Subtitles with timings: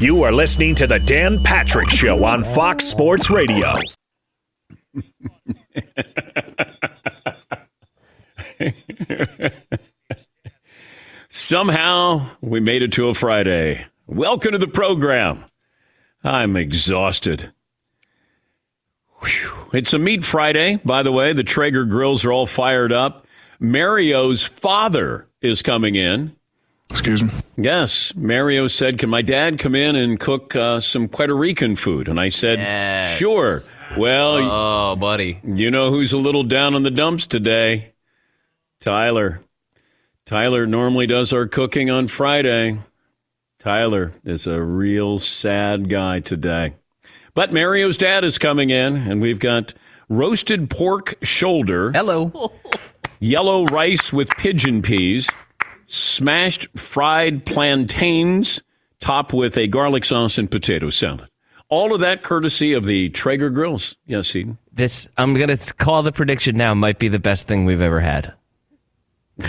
[0.00, 3.74] You are listening to the Dan Patrick Show on Fox Sports Radio.
[11.28, 13.86] Somehow we made it to a Friday.
[14.06, 15.44] Welcome to the program.
[16.24, 17.52] I'm exhausted.
[19.20, 19.70] Whew.
[19.72, 21.32] It's a meat Friday, by the way.
[21.32, 23.26] The Traeger grills are all fired up.
[23.60, 26.34] Mario's father is coming in.
[26.94, 27.32] Excuse me.
[27.56, 32.08] Yes, Mario said, "Can my dad come in and cook uh, some Puerto Rican food?"
[32.08, 33.18] And I said, Yes.
[33.18, 33.62] "Sure."
[33.98, 35.40] Well, Oh, buddy.
[35.44, 37.92] you know who's a little down in the dumps today?
[38.80, 39.40] Tyler.
[40.24, 42.78] Tyler normally does our cooking on Friday.
[43.58, 46.74] Tyler is a real sad guy today.
[47.34, 49.74] But Mario's dad is coming in, and we've got
[50.08, 52.52] roasted pork shoulder, Hello.
[53.20, 55.28] yellow rice with pigeon peas,
[55.86, 58.60] smashed fried plantains,
[59.00, 61.28] topped with a garlic sauce and potato salad.
[61.68, 63.96] All of that courtesy of the Traeger grills.
[64.06, 64.58] Yes, Eden.
[64.72, 66.74] This I'm gonna call the prediction now.
[66.74, 68.34] Might be the best thing we've ever had.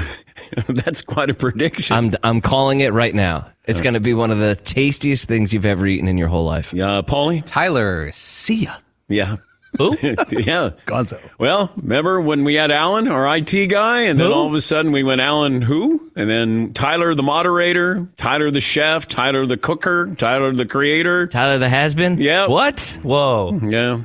[0.67, 1.95] That's quite a prediction.
[1.95, 3.49] I'm I'm calling it right now.
[3.65, 6.71] It's gonna be one of the tastiest things you've ever eaten in your whole life.
[6.73, 7.43] uh, Paulie?
[7.45, 8.75] Tyler, see ya.
[9.07, 9.37] Yeah.
[9.77, 9.97] Who?
[10.01, 10.71] yeah.
[10.85, 11.19] Gonzo.
[11.37, 14.33] Well, remember when we had Alan, our IT guy, and then Who?
[14.33, 16.11] all of a sudden we went Alan who?
[16.15, 21.27] And then Tyler the moderator, Tyler the chef, Tyler the cooker, Tyler the creator.
[21.27, 22.17] Tyler the has been.
[22.17, 22.47] Yeah.
[22.47, 22.99] What?
[23.03, 23.59] Whoa.
[23.63, 24.01] Yeah.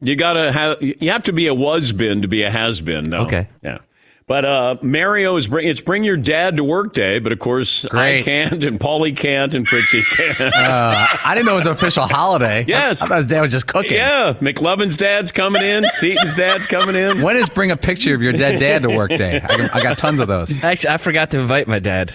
[0.00, 3.08] You gotta have you have to be a was been to be a has been
[3.10, 3.22] though.
[3.22, 3.48] Okay.
[3.62, 3.78] Yeah.
[4.28, 7.84] But uh, Mario is bring it's bring your dad to work day, but of course
[7.92, 10.40] I can't and Paulie can't and Fritzy can't.
[10.40, 12.64] Uh, I didn't know it was an official holiday.
[12.66, 13.02] Yes.
[13.02, 13.92] I, I thought his dad was just cooking.
[13.92, 17.22] yeah, McLovin's dad's coming in, Seton's dad's coming in.
[17.22, 19.40] When is bring a picture of your dead dad to work day?
[19.40, 20.50] I, got- I got tons of those.
[20.64, 22.12] Actually, I forgot to invite my dad.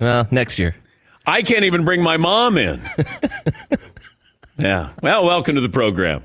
[0.00, 0.74] Well, next year.
[1.26, 2.80] I can't even bring my mom in.
[4.58, 4.92] yeah.
[5.02, 6.22] Well, welcome to the program.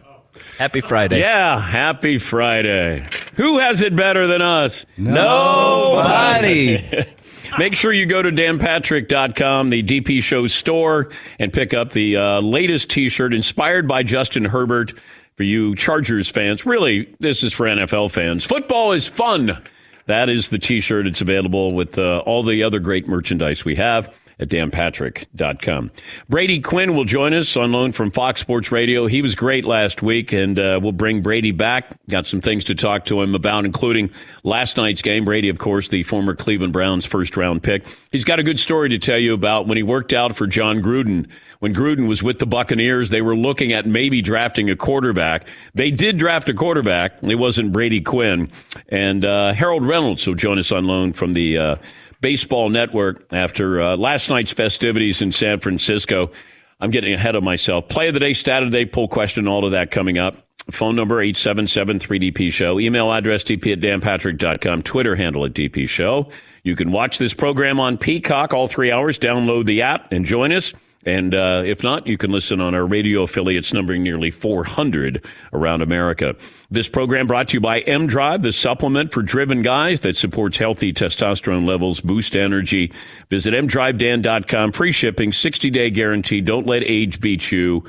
[0.58, 1.20] Happy Friday.
[1.20, 3.08] Yeah, happy Friday.
[3.36, 4.86] Who has it better than us?
[4.98, 7.06] Nobody.
[7.58, 11.10] Make sure you go to danpatrick.com, the DP Show store,
[11.40, 14.94] and pick up the uh, latest t shirt inspired by Justin Herbert
[15.38, 16.66] for you Chargers fans.
[16.66, 18.44] Really, this is for NFL fans.
[18.44, 19.62] Football is fun.
[20.08, 21.08] That is the t shirt.
[21.08, 25.92] It's available with uh, all the other great merchandise we have at danpatrick.com.
[26.30, 29.08] Brady Quinn will join us on loan from Fox Sports Radio.
[29.08, 31.98] He was great last week, and uh, we'll bring Brady back.
[32.10, 34.10] Got some things to talk to him about, including
[34.44, 35.26] last night's game.
[35.26, 37.86] Brady, of course, the former Cleveland Browns first round pick.
[38.12, 40.82] He's got a good story to tell you about when he worked out for Jon
[40.82, 41.30] Gruden.
[41.60, 45.48] When Gruden was with the Buccaneers, they were looking at maybe drafting a quarterback.
[45.74, 47.14] They did draft a quarterback.
[47.24, 48.52] It wasn't Brady Quinn.
[48.90, 51.76] And uh, Harold Reynolds will join us on loan from the uh,
[52.22, 56.32] Baseball Network after uh, last night's festivities in San Francisco.
[56.80, 57.88] I'm getting ahead of myself.
[57.88, 60.38] Play of the day, stat of the day, poll question, all of that coming up.
[60.72, 62.80] Phone number 877-3DP Show.
[62.80, 64.82] Email address dp at danpatrick.com.
[64.82, 66.30] Twitter handle at DP Show.
[66.64, 69.20] You can watch this program on Peacock all three hours.
[69.20, 70.74] Download the app and join us.
[71.06, 75.24] And uh, if not, you can listen on our radio affiliates numbering nearly 400
[75.54, 76.36] around America.
[76.72, 80.58] This program brought to you by M Drive, the supplement for driven guys that supports
[80.58, 82.92] healthy testosterone levels, boost energy.
[83.30, 84.72] Visit mdrivedan.com.
[84.72, 86.42] Free shipping, 60 day guarantee.
[86.42, 87.84] Don't let age beat you.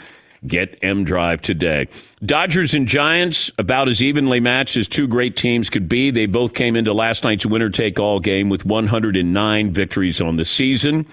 [0.47, 1.88] Get M Drive today.
[2.22, 6.10] Dodgers and Giants, about as evenly matched as two great teams could be.
[6.10, 10.44] They both came into last night's winner take all game with 109 victories on the
[10.44, 11.06] season.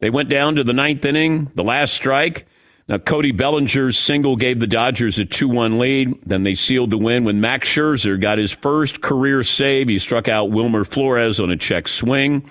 [0.00, 2.46] They went down to the ninth inning, the last strike.
[2.88, 6.18] Now, Cody Bellinger's single gave the Dodgers a 2 1 lead.
[6.24, 9.88] Then they sealed the win when Max Scherzer got his first career save.
[9.88, 12.48] He struck out Wilmer Flores on a check swing.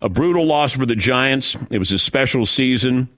[0.00, 1.56] A brutal loss for the Giants.
[1.70, 3.08] It was a special season.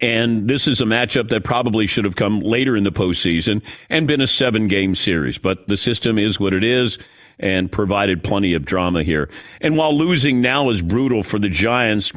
[0.00, 4.08] And this is a matchup that probably should have come later in the postseason and
[4.08, 5.38] been a seven game series.
[5.38, 6.98] But the system is what it is
[7.38, 9.28] and provided plenty of drama here.
[9.60, 12.12] And while losing now is brutal for the Giants,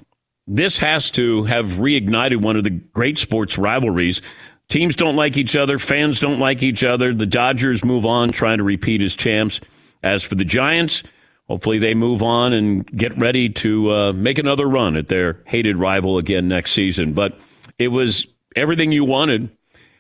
[0.48, 4.22] this has to have reignited one of the great sports rivalries.
[4.70, 7.14] Teams don't like each other, fans don't like each other.
[7.14, 9.60] The Dodgers move on, trying to repeat as champs.
[10.04, 11.04] As for the Giants,
[11.48, 15.76] hopefully they move on and get ready to uh, make another run at their hated
[15.78, 17.14] rival again next season.
[17.14, 17.40] But
[17.80, 19.50] it was everything you wanted.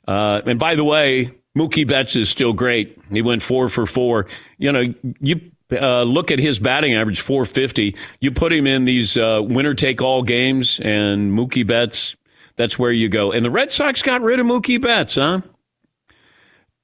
[0.07, 2.97] Uh, and by the way, Mookie Betts is still great.
[3.11, 4.27] He went four for four.
[4.57, 5.41] You know, you
[5.71, 7.95] uh, look at his batting average, 450.
[8.19, 12.15] You put him in these uh, winner take all games, and Mookie Betts,
[12.55, 13.31] that's where you go.
[13.31, 15.41] And the Red Sox got rid of Mookie Betts, huh?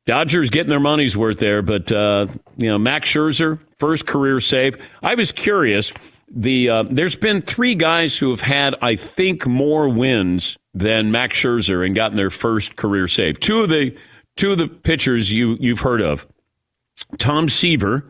[0.06, 2.28] Dodgers getting their money's worth there, but uh,
[2.58, 4.76] you know Max Scherzer first career save.
[5.02, 5.94] I was curious.
[6.30, 11.38] the uh, there's been three guys who have had, I think, more wins than Max
[11.38, 13.40] Scherzer and gotten their first career save.
[13.40, 13.96] Two of the
[14.36, 16.28] two of the pitchers you you've heard of,
[17.18, 18.06] Tom Seaver,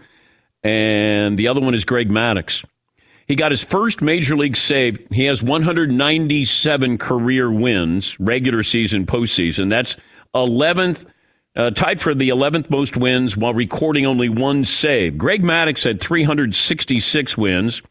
[0.64, 2.64] and the other one is Greg Maddux.
[3.28, 5.06] He got his first major league save.
[5.12, 9.70] He has 197 career wins, regular season, postseason.
[9.70, 9.96] That's
[10.36, 11.06] 11th,
[11.56, 15.18] uh, tied for the 11th most wins while recording only one save.
[15.18, 17.82] Greg Maddux had 366 wins.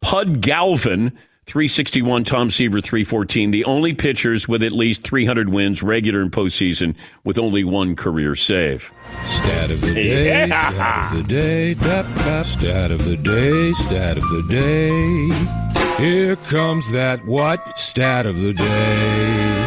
[0.00, 3.52] Pud Galvin 361, Tom Seaver 314.
[3.52, 8.34] The only pitchers with at least 300 wins, regular and postseason, with only one career
[8.34, 8.90] save.
[9.24, 10.72] Stat of the day, Yeah.
[10.72, 16.04] stat of the day, da, da, stat of the day, stat of the day.
[16.04, 17.78] Here comes that what?
[17.78, 19.62] Stat of the day.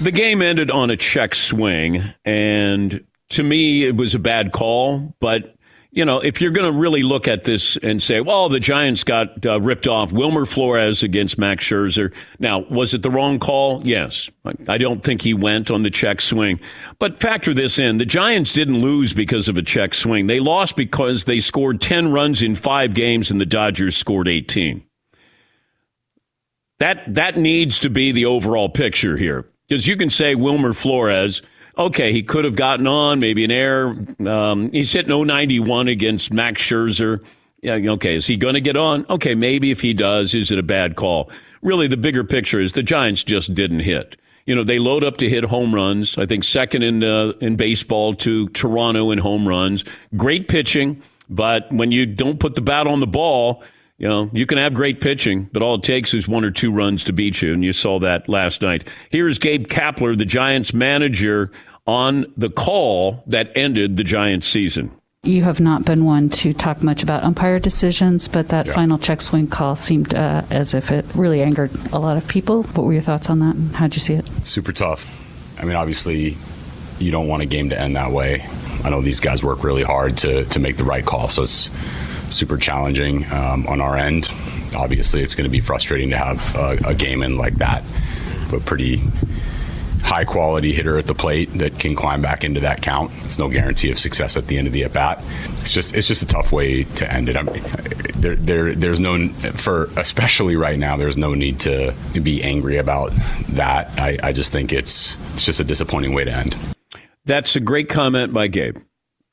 [0.00, 5.14] The game ended on a check swing, and to me, it was a bad call.
[5.20, 5.54] But
[5.90, 9.04] you know, if you're going to really look at this and say, "Well, the Giants
[9.04, 12.12] got uh, ripped off," Wilmer Flores against Max Scherzer.
[12.38, 13.80] Now, was it the wrong call?
[13.86, 14.28] Yes,
[14.68, 16.60] I don't think he went on the check swing.
[16.98, 20.26] But factor this in: the Giants didn't lose because of a check swing.
[20.26, 24.84] They lost because they scored ten runs in five games, and the Dodgers scored eighteen.
[26.80, 29.46] That that needs to be the overall picture here.
[29.68, 31.42] Because you can say Wilmer Flores,
[31.78, 33.96] okay, he could have gotten on, maybe an error.
[34.26, 37.24] Um, he's hitting 091 against Max Scherzer.
[37.62, 39.06] Yeah, okay, is he going to get on?
[39.08, 41.30] Okay, maybe if he does, is it a bad call?
[41.62, 44.16] Really, the bigger picture is the Giants just didn't hit.
[44.46, 46.16] You know, they load up to hit home runs.
[46.16, 49.84] I think second in uh, in baseball to Toronto in home runs.
[50.16, 53.62] Great pitching, but when you don't put the bat on the ball,
[53.98, 56.70] you know, you can have great pitching, but all it takes is one or two
[56.70, 58.86] runs to beat you, and you saw that last night.
[59.10, 61.50] Here's Gabe Kapler, the Giants manager,
[61.88, 64.90] on the call that ended the Giants season.
[65.22, 69.20] You have not been one to talk much about umpire decisions, but that final check
[69.22, 72.62] swing call seemed uh, as if it really angered a lot of people.
[72.62, 74.26] What were your thoughts on that, and how'd you see it?
[74.44, 75.06] super tough.
[75.58, 76.36] I mean, obviously,
[76.98, 78.46] you don't want a game to end that way.
[78.84, 81.70] I know these guys work really hard to, to make the right call, so it's
[82.30, 84.28] super challenging um, on our end.
[84.76, 87.82] Obviously, it's going to be frustrating to have a, a game in like that,
[88.50, 89.02] but pretty
[90.08, 93.12] high quality hitter at the plate that can climb back into that count.
[93.24, 95.22] It's no guarantee of success at the end of the at bat.
[95.60, 97.36] It's just it's just a tough way to end it.
[97.36, 97.62] I mean,
[98.16, 100.96] there, there there's no for especially right now.
[100.96, 103.12] There's no need to be angry about
[103.50, 103.90] that.
[103.98, 106.56] I, I just think it's it's just a disappointing way to end.
[107.26, 108.78] That's a great comment by Gabe.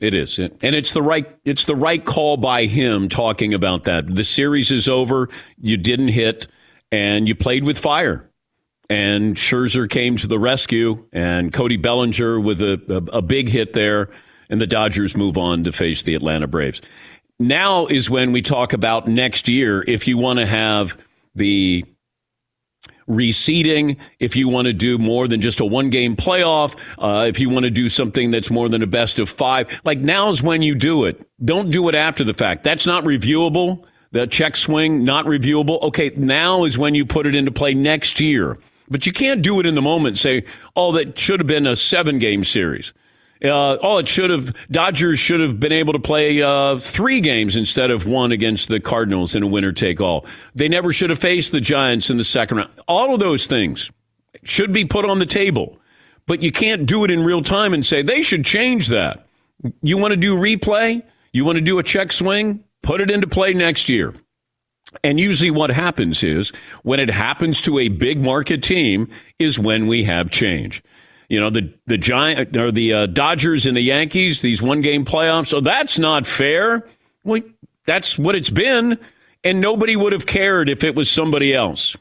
[0.02, 4.14] It is, and it's the right it's the right call by him talking about that.
[4.14, 5.30] The series is over.
[5.58, 6.50] You didn't hit,
[6.92, 8.25] and you played with fire.
[8.90, 13.74] And Scherzer came to the rescue, and Cody Bellinger with a, a, a big hit
[13.74, 14.10] there,
[14.50, 16.82] and the Dodgers move on to face the Atlanta Braves.
[17.40, 19.84] Now is when we talk about next year.
[19.88, 20.98] If you want to have
[21.34, 21.84] the
[23.10, 27.40] reseeding, if you want to do more than just a one game playoff, uh, if
[27.40, 30.62] you want to do something that's more than a best of five, like now's when
[30.62, 31.28] you do it.
[31.44, 32.64] Don't do it after the fact.
[32.64, 33.84] That's not reviewable.
[34.12, 35.82] The check swing, not reviewable.
[35.82, 38.58] Okay, now is when you put it into play next year.
[38.90, 40.18] But you can't do it in the moment.
[40.18, 40.44] Say,
[40.76, 42.94] oh, that should have been a seven game series.
[43.44, 44.56] Uh, oh, it should have.
[44.72, 48.80] Dodgers should have been able to play uh, three games instead of one against the
[48.80, 50.26] Cardinals in a winner take all.
[50.54, 52.72] They never should have faced the Giants in the second round.
[52.88, 53.92] All of those things
[54.44, 55.78] should be put on the table,
[56.28, 59.26] but you can't do it in real time and say they should change that.
[59.82, 61.04] You want to do replay?
[61.34, 62.64] You want to do a check swing?
[62.84, 64.14] Put it into play next year.
[65.04, 66.52] And usually, what happens is
[66.84, 69.10] when it happens to a big market team,
[69.40, 70.84] is when we have change.
[71.30, 75.06] You know, the the giant or the uh, Dodgers and the Yankees, these one game
[75.06, 75.48] playoffs.
[75.48, 76.88] So that's not fair.
[77.24, 77.42] Well,
[77.86, 79.00] that's what it's been,
[79.44, 81.96] and nobody would have cared if it was somebody else.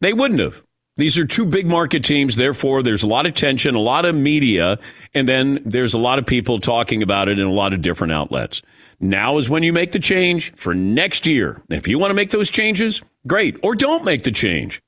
[0.00, 0.62] They wouldn't have.
[0.96, 2.36] These are two big market teams.
[2.36, 4.78] Therefore, there's a lot of tension, a lot of media,
[5.12, 8.14] and then there's a lot of people talking about it in a lot of different
[8.14, 8.62] outlets.
[8.98, 11.62] Now is when you make the change for next year.
[11.68, 13.58] If you want to make those changes, great.
[13.62, 14.82] Or don't make the change.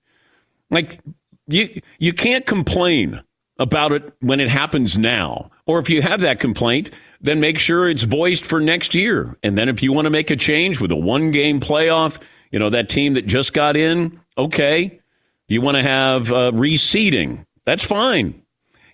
[0.70, 0.98] Like
[1.46, 3.22] you you can't complain
[3.58, 5.50] about it when it happens now.
[5.66, 9.36] Or if you have that complaint, then make sure it's voiced for next year.
[9.42, 12.18] And then if you want to make a change with a one game playoff,
[12.50, 15.00] you know, that team that just got in, okay.
[15.48, 17.44] You want to have uh, reseeding.
[17.64, 18.42] That's fine.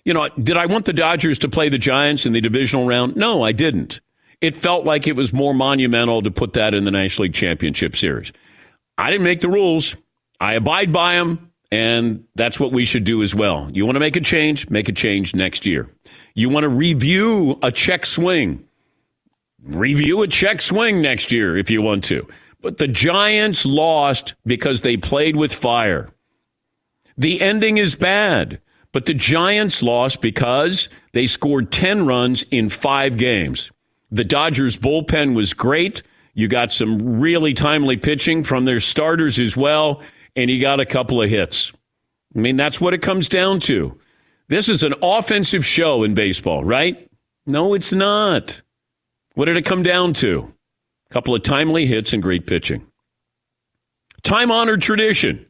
[0.03, 3.15] You know, did I want the Dodgers to play the Giants in the divisional round?
[3.15, 4.01] No, I didn't.
[4.41, 7.95] It felt like it was more monumental to put that in the National League Championship
[7.95, 8.31] Series.
[8.97, 9.95] I didn't make the rules.
[10.39, 13.69] I abide by them, and that's what we should do as well.
[13.73, 14.69] You want to make a change?
[14.69, 15.89] Make a change next year.
[16.35, 18.65] You want to review a check swing?
[19.65, 22.27] review a check swing next year if you want to.
[22.61, 26.09] But the Giants lost because they played with fire.
[27.17, 28.59] The ending is bad,
[28.91, 33.71] but the Giants lost because they scored 10 runs in five games.
[34.11, 36.03] The Dodgers bullpen was great.
[36.33, 40.01] You got some really timely pitching from their starters as well,
[40.35, 41.71] and you got a couple of hits.
[42.35, 43.97] I mean, that's what it comes down to.
[44.49, 47.09] This is an offensive show in baseball, right?
[47.45, 48.61] No, it's not.
[49.35, 50.51] What did it come down to?
[51.09, 52.85] A couple of timely hits and great pitching.
[54.23, 55.44] Time honored tradition.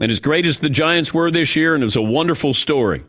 [0.00, 3.04] And as great as the Giants were this year, and it was a wonderful story,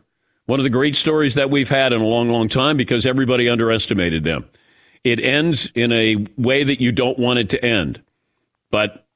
[0.46, 3.48] one of the great stories that we've had in a long, long time because everybody
[3.48, 4.48] underestimated them.
[5.02, 8.02] It ends in a way that you don't want it to end.
[8.70, 9.06] But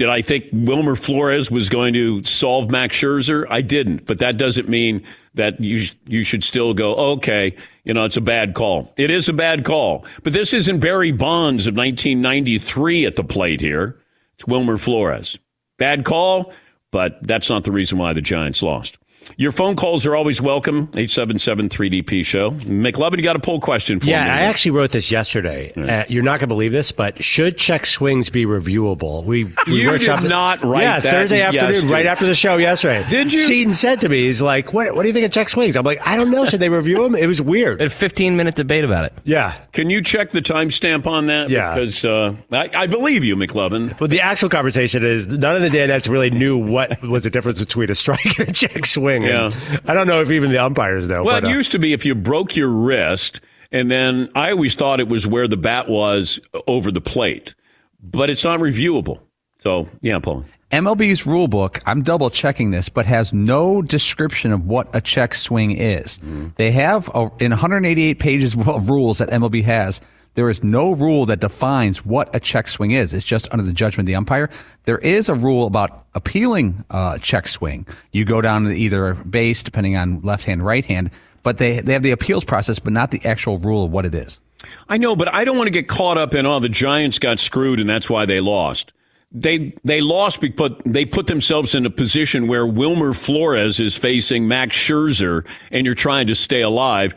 [0.00, 3.46] did I think Wilmer Flores was going to solve Max Scherzer?
[3.50, 6.94] I didn't, but that doesn't mean that you you should still go.
[6.94, 8.92] Okay, you know it's a bad call.
[8.96, 13.60] It is a bad call, but this isn't Barry Bonds of 1993 at the plate
[13.60, 14.00] here.
[14.34, 15.38] It's Wilmer Flores.
[15.76, 16.52] Bad call,
[16.90, 18.98] but that's not the reason why the Giants lost.
[19.36, 20.88] Your phone calls are always welcome.
[20.88, 22.50] 877-3DP show.
[22.50, 24.28] McLovin, you got a poll question for yeah, me.
[24.28, 25.72] Yeah, I actually wrote this yesterday.
[25.72, 29.24] Uh, you're not going to believe this, but should check swings be reviewable?
[29.24, 31.92] We, we You did workshopped not write Yeah, that Thursday afternoon, yesterday.
[31.92, 33.08] right after the show yesterday.
[33.08, 33.38] Did you?
[33.40, 35.76] Seton said to me, he's like, what, what do you think of check swings?
[35.76, 36.44] I'm like, I don't know.
[36.44, 37.14] Should they review them?
[37.14, 37.80] It was weird.
[37.80, 39.12] A 15 minute debate about it.
[39.24, 39.56] Yeah.
[39.72, 41.50] Can you check the timestamp on that?
[41.50, 41.74] Yeah.
[41.74, 43.96] Because uh, I, I believe you, McLovin.
[43.98, 47.60] But the actual conversation is none of the Danettes really knew what was the difference
[47.60, 49.19] between a strike and a check swing.
[49.22, 49.78] And Yeah.
[49.86, 51.22] I don't know if even the umpires know.
[51.22, 53.40] Well, but, it uh, used to be if you broke your wrist,
[53.72, 57.54] and then I always thought it was where the bat was over the plate,
[58.02, 59.20] but it's not reviewable.
[59.58, 60.44] So, yeah, Paul.
[60.72, 65.34] MLB's rule book, I'm double checking this, but has no description of what a check
[65.34, 66.18] swing is.
[66.56, 70.00] They have, uh, in 188 pages of rules that MLB has,
[70.34, 73.12] there is no rule that defines what a check swing is.
[73.12, 74.48] It's just under the judgment of the umpire.
[74.84, 77.86] There is a rule about appealing uh, check swing.
[78.12, 81.10] You go down to either base, depending on left hand, right hand,
[81.42, 84.14] but they, they have the appeals process, but not the actual rule of what it
[84.14, 84.40] is.
[84.88, 87.38] I know, but I don't want to get caught up in, oh, the Giants got
[87.38, 88.92] screwed and that's why they lost.
[89.32, 94.48] They they lost because they put themselves in a position where Wilmer Flores is facing
[94.48, 97.14] Max Scherzer and you're trying to stay alive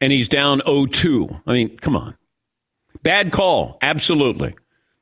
[0.00, 1.42] and he's down 0-2.
[1.46, 2.16] I mean, come on.
[3.02, 4.54] Bad call, absolutely.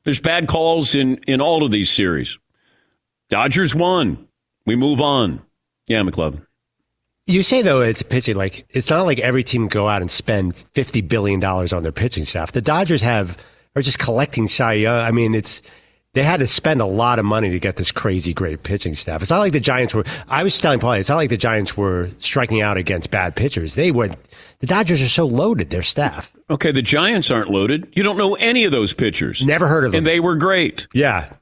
[0.03, 2.37] There's bad calls in in all of these series.
[3.29, 4.27] Dodgers won.
[4.65, 5.41] We move on.
[5.87, 6.45] Yeah, McLovin.
[7.27, 10.55] You say though it's pitching like it's not like every team go out and spend
[10.55, 12.51] fifty billion dollars on their pitching staff.
[12.51, 13.37] The Dodgers have
[13.75, 14.99] are just collecting Cy Young.
[14.99, 15.61] I mean, it's
[16.13, 19.21] they had to spend a lot of money to get this crazy great pitching staff.
[19.21, 20.03] It's not like the Giants were.
[20.27, 23.75] I was telling Paul, it's not like the Giants were striking out against bad pitchers.
[23.75, 24.17] They went.
[24.59, 25.69] The Dodgers are so loaded.
[25.69, 26.31] Their staff.
[26.49, 27.87] Okay, the Giants aren't loaded.
[27.93, 29.43] You don't know any of those pitchers.
[29.45, 29.99] Never heard of them.
[29.99, 31.33] And they were great, yeah,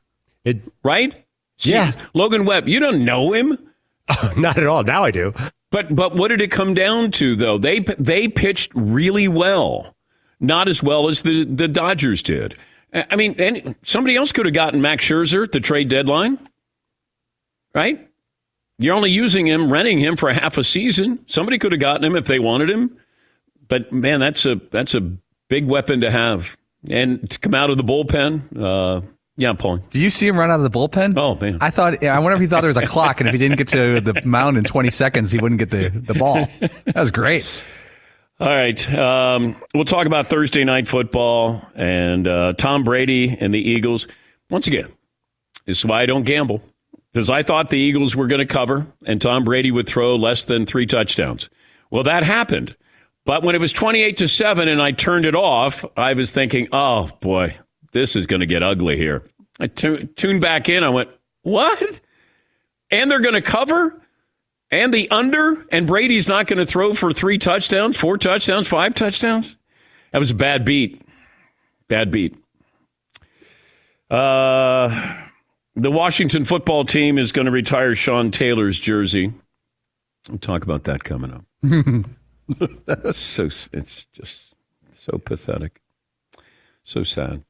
[0.44, 1.26] it, right?
[1.58, 1.94] See, Yeah.
[2.14, 3.58] Logan Webb, you don't know him.
[4.38, 4.84] not at all.
[4.84, 5.34] Now I do.
[5.72, 7.58] But but what did it come down to though?
[7.58, 9.96] They they pitched really well,
[10.40, 12.56] not as well as the the Dodgers did.
[12.94, 16.40] I I mean, and somebody else could have gotten Max Scherzer at the trade deadline,
[17.74, 18.08] right?
[18.78, 21.20] You're only using him, renting him for half a season.
[21.28, 22.98] Somebody could have gotten him if they wanted him.
[23.68, 25.02] But man, that's a that's a
[25.50, 26.58] big weapon to have,
[26.90, 28.42] and to come out of the bullpen.
[28.58, 29.02] Uh,
[29.36, 29.78] yeah, Paul.
[29.90, 31.18] Did you see him run out of the bullpen?
[31.18, 31.60] Oh, man.
[31.62, 32.04] I thought.
[32.04, 34.02] I wonder if he thought there was a clock, and if he didn't get to
[34.02, 36.46] the mound in 20 seconds, he wouldn't get the, the ball.
[36.60, 37.64] That was great.
[38.40, 38.94] All right.
[38.94, 44.08] Um, we'll talk about Thursday night football and uh, Tom Brady and the Eagles.
[44.50, 44.88] Once again,
[45.66, 46.62] this is why I don't gamble
[47.12, 50.46] because I thought the Eagles were going to cover and Tom Brady would throw less
[50.46, 51.50] than three touchdowns.
[51.92, 52.78] Well, that happened.
[53.26, 56.70] But when it was 28 to 7 and I turned it off, I was thinking,
[56.72, 57.56] oh boy,
[57.92, 59.24] this is going to get ugly here.
[59.60, 60.86] I tuned back in.
[60.86, 61.10] I went,
[61.42, 62.00] what?
[62.90, 63.99] And they're going to cover?
[64.72, 68.94] And the under, and Brady's not going to throw for three touchdowns, four touchdowns, five
[68.94, 69.56] touchdowns.
[70.12, 71.02] That was a bad beat.
[71.88, 72.38] Bad beat.
[74.10, 75.24] Uh,
[75.76, 79.34] the Washington football team is going to retire Sean Taylor's jersey.
[80.28, 81.46] We'll talk about that coming up.
[82.86, 84.42] That's so it's just
[84.96, 85.82] so pathetic,
[86.84, 87.44] so sad.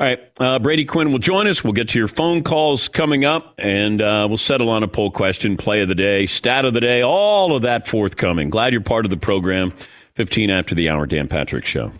[0.00, 1.62] All right, uh, Brady Quinn will join us.
[1.62, 5.10] We'll get to your phone calls coming up, and uh, we'll settle on a poll
[5.10, 8.48] question, play of the day, stat of the day, all of that forthcoming.
[8.48, 9.74] Glad you're part of the program.
[10.14, 11.92] 15 after the hour, Dan Patrick Show.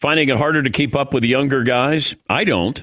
[0.00, 2.14] Finding it harder to keep up with the younger guys?
[2.28, 2.80] I don't.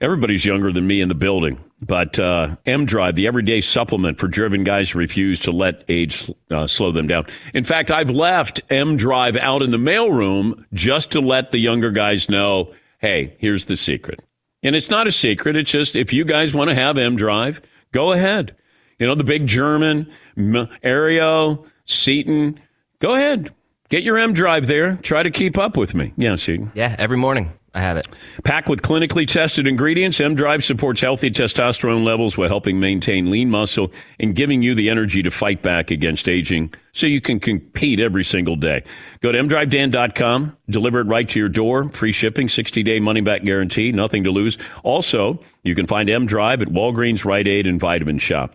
[0.00, 4.26] Everybody's younger than me in the building, but uh, M Drive, the everyday supplement for
[4.26, 7.26] driven guys who refuse to let age uh, slow them down.
[7.52, 11.90] In fact, I've left M Drive out in the mailroom just to let the younger
[11.90, 12.72] guys know
[13.06, 14.20] hey, here's the secret.
[14.64, 15.54] And it's not a secret.
[15.54, 17.60] It's just if you guys want to have M Drive,
[17.92, 18.56] go ahead.
[18.98, 22.58] You know, the big German, Aereo, Seton,
[22.98, 23.54] go ahead.
[23.90, 24.96] Get your M Drive there.
[24.96, 26.14] Try to keep up with me.
[26.16, 26.72] Yeah, Seton.
[26.74, 27.52] Yeah, every morning.
[27.76, 28.08] I have it.
[28.42, 33.50] Packed with clinically tested ingredients, M Drive supports healthy testosterone levels while helping maintain lean
[33.50, 38.00] muscle and giving you the energy to fight back against aging so you can compete
[38.00, 38.82] every single day.
[39.20, 43.44] Go to mdrivedan.com, deliver it right to your door, free shipping, 60 day money back
[43.44, 44.56] guarantee, nothing to lose.
[44.82, 48.54] Also, you can find M Drive at Walgreens, Rite Aid, and Vitamin Shoppe.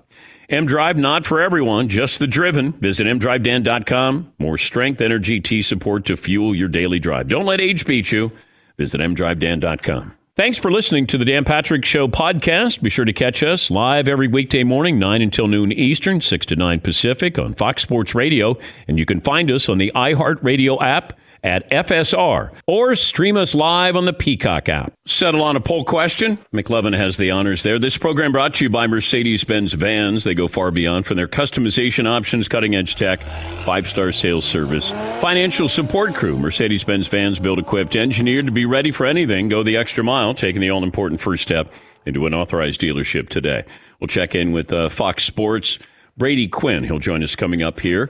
[0.49, 2.71] M Drive, not for everyone, just the driven.
[2.71, 4.33] Visit mdrivedan.com.
[4.39, 7.27] More strength, energy, T support to fuel your daily drive.
[7.27, 8.31] Don't let age beat you.
[8.77, 10.17] Visit mdrivedan.com.
[10.37, 12.81] Thanks for listening to the Dan Patrick Show podcast.
[12.81, 16.55] Be sure to catch us live every weekday morning, 9 until noon Eastern, 6 to
[16.55, 18.57] 9 Pacific on Fox Sports Radio.
[18.87, 23.95] And you can find us on the iHeartRadio app at FSR or stream us live
[23.95, 24.93] on the Peacock app.
[25.05, 26.37] Settle on a poll question.
[26.53, 27.79] McLovin has the honors there.
[27.79, 30.23] This program brought to you by Mercedes Benz Vans.
[30.23, 33.23] They go far beyond from their customization options, cutting edge tech,
[33.63, 36.37] five star sales service, financial support crew.
[36.37, 39.49] Mercedes Benz Vans built, equipped, engineered to be ready for anything.
[39.49, 41.73] Go the extra mile, taking the all important first step
[42.05, 43.63] into an authorized dealership today.
[43.99, 45.79] We'll check in with uh, Fox Sports.
[46.17, 48.09] Brady Quinn, he'll join us coming up here.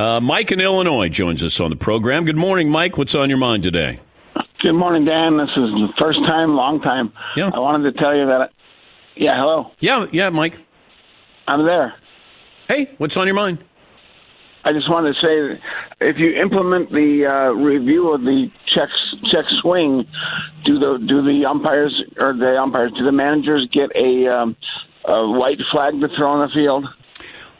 [0.00, 2.24] Uh, Mike in Illinois joins us on the program.
[2.24, 2.96] Good morning, Mike.
[2.96, 4.00] What's on your mind today?
[4.62, 5.36] Good morning, Dan.
[5.36, 7.12] This is the first time, long time.
[7.36, 7.50] Yeah.
[7.52, 8.48] I wanted to tell you that.
[9.14, 9.72] Yeah, hello.
[9.78, 10.56] Yeah, yeah, Mike.
[11.46, 11.92] I'm there.
[12.66, 13.62] Hey, what's on your mind?
[14.64, 15.58] I just wanted to say that
[16.08, 18.88] if you implement the uh, review of the check
[19.30, 20.06] check swing,
[20.64, 24.56] do the do the umpires or the umpires do the managers get a, um,
[25.04, 26.86] a white flag to throw on the field?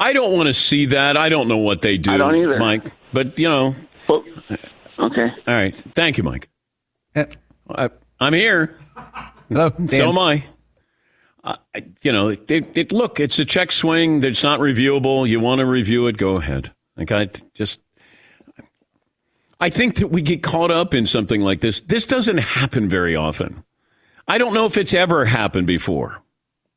[0.00, 1.18] I don't want to see that.
[1.18, 2.10] I don't know what they do.
[2.10, 2.58] I don't either.
[2.58, 2.90] Mike.
[3.12, 3.76] But you know.
[4.08, 4.24] Well,
[4.98, 5.28] okay.
[5.46, 5.76] All right.
[5.94, 6.48] Thank you, Mike.
[7.14, 7.26] Yeah.
[7.68, 8.78] I, I'm here.
[9.48, 9.88] Hello, Dan.
[9.90, 10.44] So am I.
[11.44, 11.56] I
[12.02, 15.28] you know, it, it, look, it's a check swing that's not reviewable.
[15.28, 16.16] You want to review it?
[16.16, 16.72] Go ahead.
[16.96, 17.78] Like I just.
[19.62, 21.82] I think that we get caught up in something like this.
[21.82, 23.62] This doesn't happen very often.
[24.26, 26.22] I don't know if it's ever happened before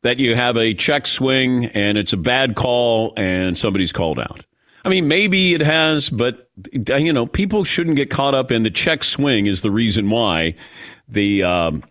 [0.03, 4.45] that you have a check swing and it's a bad call and somebody's called out.
[4.85, 8.69] I mean, maybe it has, but you know, people shouldn't get caught up in the
[8.69, 10.55] check swing is the reason why
[11.07, 11.83] the um,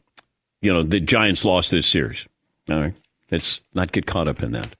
[0.60, 2.26] you know the Giants lost this series.
[2.68, 2.94] All right,
[3.30, 4.74] let's not get caught up in that.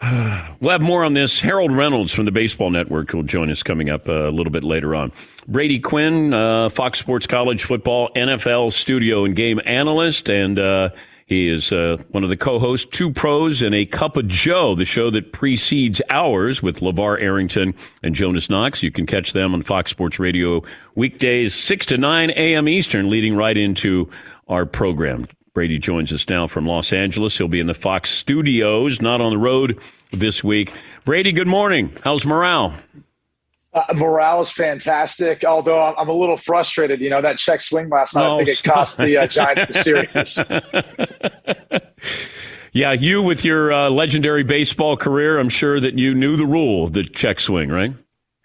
[0.60, 1.40] We'll have more on this.
[1.40, 4.94] Harold Reynolds from the Baseball Network will join us coming up a little bit later
[4.94, 5.12] on.
[5.48, 10.90] Brady Quinn, uh, Fox Sports College Football NFL studio and game analyst, and uh,
[11.26, 14.74] he is uh, one of the co hosts, Two Pros and a Cup of Joe,
[14.74, 18.82] the show that precedes ours with LaVar Arrington and Jonas Knox.
[18.82, 20.62] You can catch them on Fox Sports Radio
[20.94, 22.68] weekdays, 6 to 9 a.m.
[22.68, 24.10] Eastern, leading right into
[24.48, 25.26] our program.
[25.54, 27.36] Brady joins us now from Los Angeles.
[27.36, 29.78] He'll be in the Fox studios, not on the road
[30.10, 30.72] this week.
[31.04, 31.94] Brady, good morning.
[32.02, 32.74] How's morale?
[33.74, 37.00] Uh, morale is fantastic, although I'm, I'm, a little frustrated.
[37.00, 39.66] You know, that check swing last night, oh, I think it cost the uh, Giants
[39.66, 40.82] the
[41.72, 41.82] series.
[42.72, 46.88] yeah, you with your uh, legendary baseball career, I'm sure that you knew the rule
[46.88, 47.92] the check swing, right?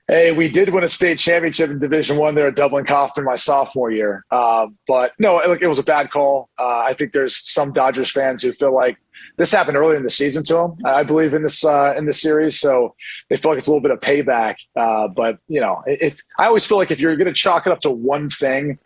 [0.08, 3.36] Hey, we did win a state championship in Division One there at Dublin Coffman my
[3.36, 4.24] sophomore year.
[4.32, 6.50] Uh, but no, it, it, was a bad call.
[6.58, 8.98] Uh, I think there's some Dodgers fans who feel like
[9.38, 10.78] this happened earlier in the season to them.
[10.86, 12.96] I believe in this uh, in this series, so
[13.30, 14.58] they feel like it's a little bit of payback.
[14.76, 17.72] Uh, but you know, if I always feel like if you're going to chalk it
[17.72, 18.80] up to one thing,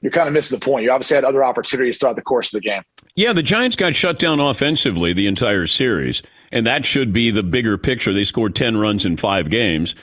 [0.00, 0.84] you're kind of missing the point.
[0.84, 2.82] You obviously had other opportunities throughout the course of the game.
[3.14, 7.42] Yeah, the Giants got shut down offensively the entire series, and that should be the
[7.42, 8.12] bigger picture.
[8.12, 9.94] They scored ten runs in five games.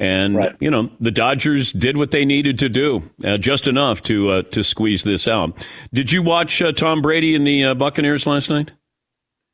[0.00, 0.54] And right.
[0.60, 4.42] you know the Dodgers did what they needed to do, uh, just enough to uh,
[4.42, 5.66] to squeeze this out.
[5.92, 8.70] Did you watch uh, Tom Brady and the uh, Buccaneers last night?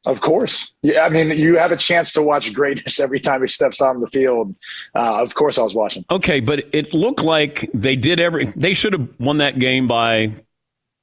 [0.07, 0.73] Of course.
[0.83, 4.01] Yeah, I mean, you have a chance to watch greatness every time he steps on
[4.01, 4.55] the field.
[4.95, 6.05] Uh, of course, I was watching.
[6.11, 8.47] Okay, but it looked like they did every.
[8.57, 10.33] They should have won that game by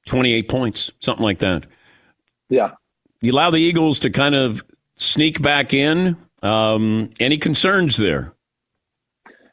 [0.06, 1.66] 28 points, something like that.
[2.48, 2.72] Yeah.
[3.20, 4.64] You allow the Eagles to kind of
[4.96, 6.16] sneak back in.
[6.42, 8.34] Um, any concerns there?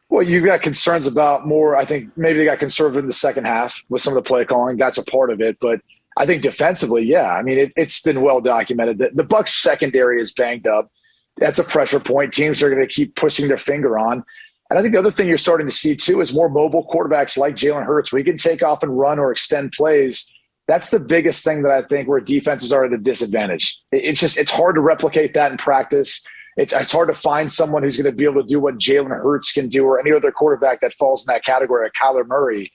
[0.09, 1.75] Well, you've got concerns about more.
[1.75, 4.43] I think maybe they got conservative in the second half with some of the play
[4.43, 4.77] calling.
[4.77, 5.81] That's a part of it, but
[6.17, 7.33] I think defensively, yeah.
[7.33, 10.91] I mean, it, has been well documented that the Bucs secondary is banged up.
[11.37, 12.33] That's a pressure point.
[12.33, 14.23] Teams are going to keep pushing their finger on.
[14.69, 17.37] And I think the other thing you're starting to see too is more mobile quarterbacks
[17.37, 20.31] like Jalen Hurts, he can take off and run or extend plays
[20.67, 23.79] That's the biggest thing that I think where defenses are at a disadvantage.
[23.91, 26.21] It's just it's hard to replicate that in practice.
[26.55, 29.09] It's it's hard to find someone who's going to be able to do what Jalen
[29.09, 32.71] Hurts can do or any other quarterback that falls in that category, like Kyler Murray.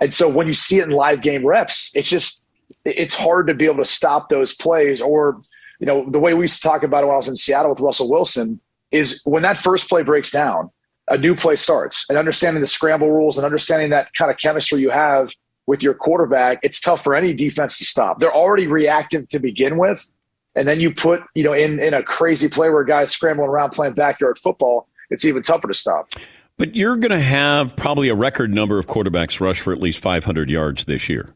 [0.00, 2.45] And so when you see it in live game reps, it's just
[2.86, 5.00] it's hard to be able to stop those plays.
[5.00, 5.40] Or
[5.80, 7.70] you know the way we used to talk about it when I was in Seattle
[7.70, 8.60] with Russell Wilson
[8.92, 10.70] is when that first play breaks down,
[11.08, 14.80] a new play starts, and understanding the scramble rules and understanding that kind of chemistry
[14.80, 15.32] you have
[15.66, 18.20] with your quarterback, it's tough for any defense to stop.
[18.20, 20.08] They're already reactive to begin with.
[20.54, 23.70] And then you put, you know, in, in a crazy play where guy's scrambling around
[23.70, 26.08] playing backyard football, it's even tougher to stop.
[26.56, 29.98] But you're going to have probably a record number of quarterbacks rush for at least
[29.98, 31.34] 500 yards this year.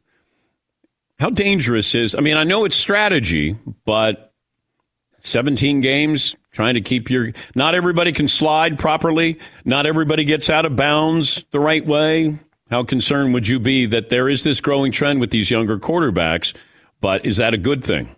[1.21, 3.55] How dangerous is, I mean, I know it's strategy,
[3.85, 4.33] but
[5.19, 9.39] 17 games trying to keep your, not everybody can slide properly.
[9.67, 12.39] Not everybody gets out of bounds the right way.
[12.71, 16.55] How concerned would you be that there is this growing trend with these younger quarterbacks?
[17.03, 18.17] But is that a good thing?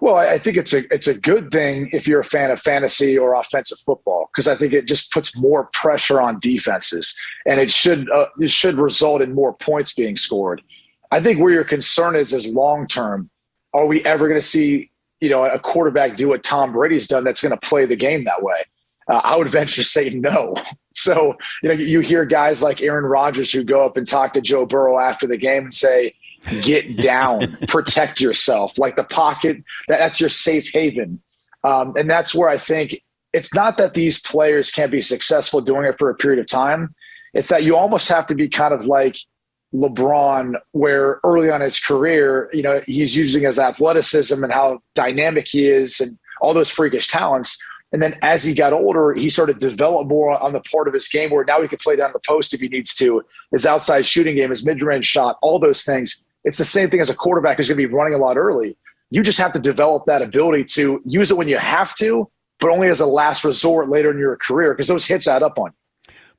[0.00, 3.18] Well, I think it's a it's a good thing if you're a fan of fantasy
[3.18, 7.68] or offensive football because I think it just puts more pressure on defenses, and it
[7.68, 10.62] should uh, it should result in more points being scored.
[11.10, 13.30] I think where your concern is is long term.
[13.74, 14.90] Are we ever going to see
[15.20, 18.24] you know a quarterback do what Tom Brady's done that's going to play the game
[18.24, 18.64] that way?
[19.08, 20.54] Uh, I would venture to say no.
[20.94, 24.40] So, you know, you hear guys like Aaron Rodgers who go up and talk to
[24.40, 26.12] Joe Burrow after the game and say,
[26.62, 28.76] get down, protect yourself.
[28.78, 31.22] Like the pocket, that, that's your safe haven.
[31.62, 33.00] Um, and that's where I think
[33.32, 36.94] it's not that these players can't be successful doing it for a period of time.
[37.34, 39.18] It's that you almost have to be kind of like
[39.74, 45.46] LeBron, where early on his career, you know, he's using his athleticism and how dynamic
[45.48, 49.48] he is and all those freakish talents and then as he got older, he sort
[49.50, 52.10] of developed more on the part of his game where now he can play down
[52.12, 53.24] the post if he needs to.
[53.50, 56.26] His outside shooting game, his mid range shot, all those things.
[56.44, 58.76] It's the same thing as a quarterback who's going to be running a lot early.
[59.10, 62.70] You just have to develop that ability to use it when you have to, but
[62.70, 65.70] only as a last resort later in your career because those hits add up on
[65.70, 65.72] you.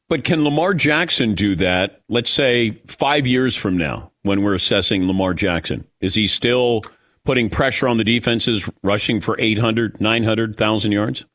[0.10, 5.06] But can Lamar Jackson do that, let's say five years from now, when we're assessing
[5.06, 5.86] Lamar Jackson?
[6.02, 6.82] Is he still
[7.26, 11.26] putting pressure on the defenses, rushing for 800, 900,000 yards?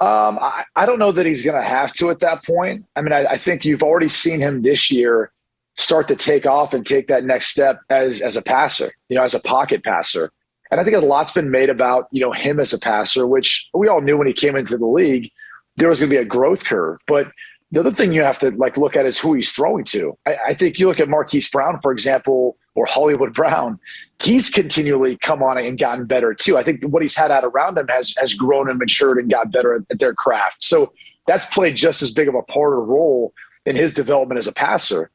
[0.00, 2.86] Um, I, I, don't know that he's going to have to at that point.
[2.96, 5.30] I mean, I, I, think you've already seen him this year
[5.76, 9.22] start to take off and take that next step as as a passer, you know,
[9.22, 10.32] as a pocket passer.
[10.70, 13.68] And I think a lot's been made about you know him as a passer, which
[13.74, 15.30] we all knew when he came into the league
[15.76, 17.00] there was going to be a growth curve.
[17.06, 17.30] But
[17.70, 20.16] the other thing you have to like look at is who he's throwing to.
[20.26, 23.78] I, I think you look at Marquise Brown, for example, or Hollywood Brown
[24.22, 26.58] he's continually come on and gotten better too.
[26.58, 29.50] I think what he's had out around him has has grown and matured and got
[29.50, 30.62] better at, at their craft.
[30.62, 30.92] So
[31.26, 33.32] that's played just as big of a part or role
[33.66, 35.10] in his development as a passer.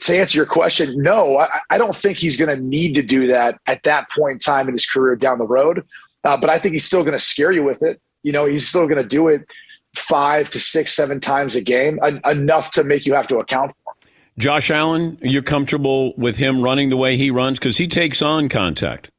[0.00, 3.26] To answer your question, no, I, I don't think he's going to need to do
[3.28, 5.86] that at that point in time in his career down the road.
[6.24, 8.00] Uh, but I think he's still going to scare you with it.
[8.22, 9.50] You know, he's still going to do it
[9.94, 13.72] five to six, seven times a game, en- enough to make you have to account
[13.72, 14.08] for.
[14.38, 18.48] Josh Allen, you're comfortable with him running the way he runs because he takes on
[18.48, 19.10] contact.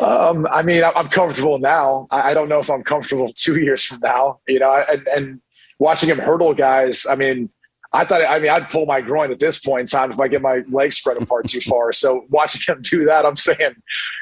[0.00, 2.06] Um, I mean, I'm comfortable now.
[2.10, 4.40] I don't know if I'm comfortable two years from now.
[4.48, 5.40] You know, and, and
[5.78, 7.06] watching him hurdle guys.
[7.06, 7.50] I mean,
[7.92, 8.22] I thought.
[8.26, 10.62] I mean, I'd pull my groin at this point in time if I get my
[10.70, 11.92] legs spread apart too far.
[11.92, 13.74] So watching him do that, I'm saying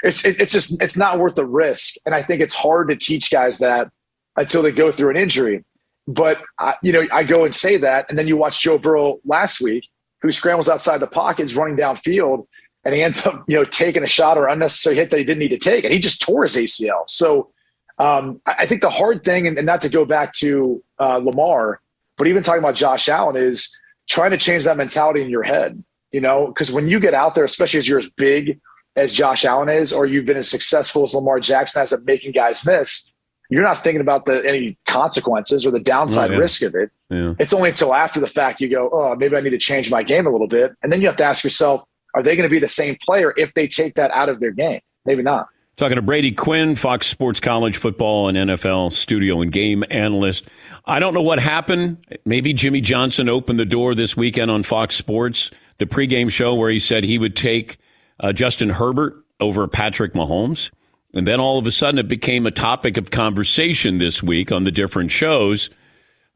[0.02, 1.94] it's it's just it's not worth the risk.
[2.04, 3.92] And I think it's hard to teach guys that
[4.40, 5.64] until they go through an injury.
[6.08, 9.18] But I, you know, I go and say that, and then you watch Joe Burrow
[9.24, 9.86] last week,
[10.22, 12.46] who scrambles outside the pockets, running downfield,
[12.84, 15.40] and he ends up, you know, taking a shot or unnecessary hit that he didn't
[15.40, 17.08] need to take, and he just tore his ACL.
[17.08, 17.50] So
[17.98, 21.80] um, I think the hard thing, and, and not to go back to uh, Lamar,
[22.16, 25.84] but even talking about Josh Allen, is trying to change that mentality in your head.
[26.12, 28.58] You know, because when you get out there, especially as you're as big
[28.96, 32.32] as Josh Allen is, or you've been as successful as Lamar Jackson has at making
[32.32, 33.09] guys miss,
[33.50, 36.38] you're not thinking about the any consequences or the downside oh, yeah.
[36.38, 36.90] risk of it.
[37.10, 37.34] Yeah.
[37.38, 40.02] It's only until after the fact you go, oh, maybe I need to change my
[40.02, 41.82] game a little bit, and then you have to ask yourself,
[42.14, 44.52] are they going to be the same player if they take that out of their
[44.52, 44.80] game?
[45.04, 45.48] Maybe not.
[45.76, 50.44] Talking to Brady Quinn, Fox Sports College Football and NFL studio and game analyst.
[50.84, 51.96] I don't know what happened.
[52.26, 56.70] Maybe Jimmy Johnson opened the door this weekend on Fox Sports, the pregame show where
[56.70, 57.78] he said he would take
[58.18, 60.70] uh, Justin Herbert over Patrick Mahomes.
[61.12, 64.64] And then all of a sudden it became a topic of conversation this week on
[64.64, 65.70] the different shows.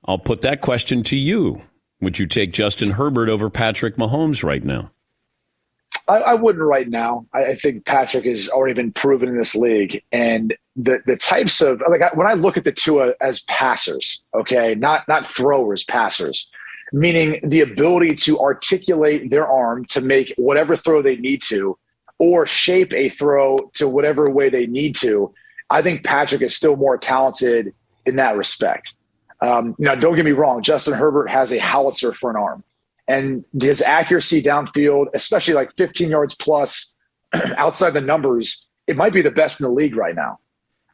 [0.06, 1.62] I'll put that question to you.
[2.00, 4.90] Would you take Justin Herbert over Patrick Mahomes right now?
[6.08, 7.26] I, I wouldn't right now.
[7.32, 11.62] I, I, think Patrick has already been proven in this league, and the the types
[11.62, 15.84] of like when I look at the two uh, as passers, okay, not not throwers,
[15.84, 16.50] passers.
[16.92, 21.78] meaning the ability to articulate their arm to make whatever throw they need to
[22.24, 25.34] or shape a throw to whatever way they need to.
[25.68, 27.74] I think Patrick is still more talented
[28.06, 28.94] in that respect.
[29.42, 32.64] Um, now, don't get me wrong, Justin Herbert has a howitzer for an arm.
[33.06, 36.96] And his accuracy downfield, especially like 15 yards plus
[37.56, 40.38] outside the numbers, it might be the best in the league right now.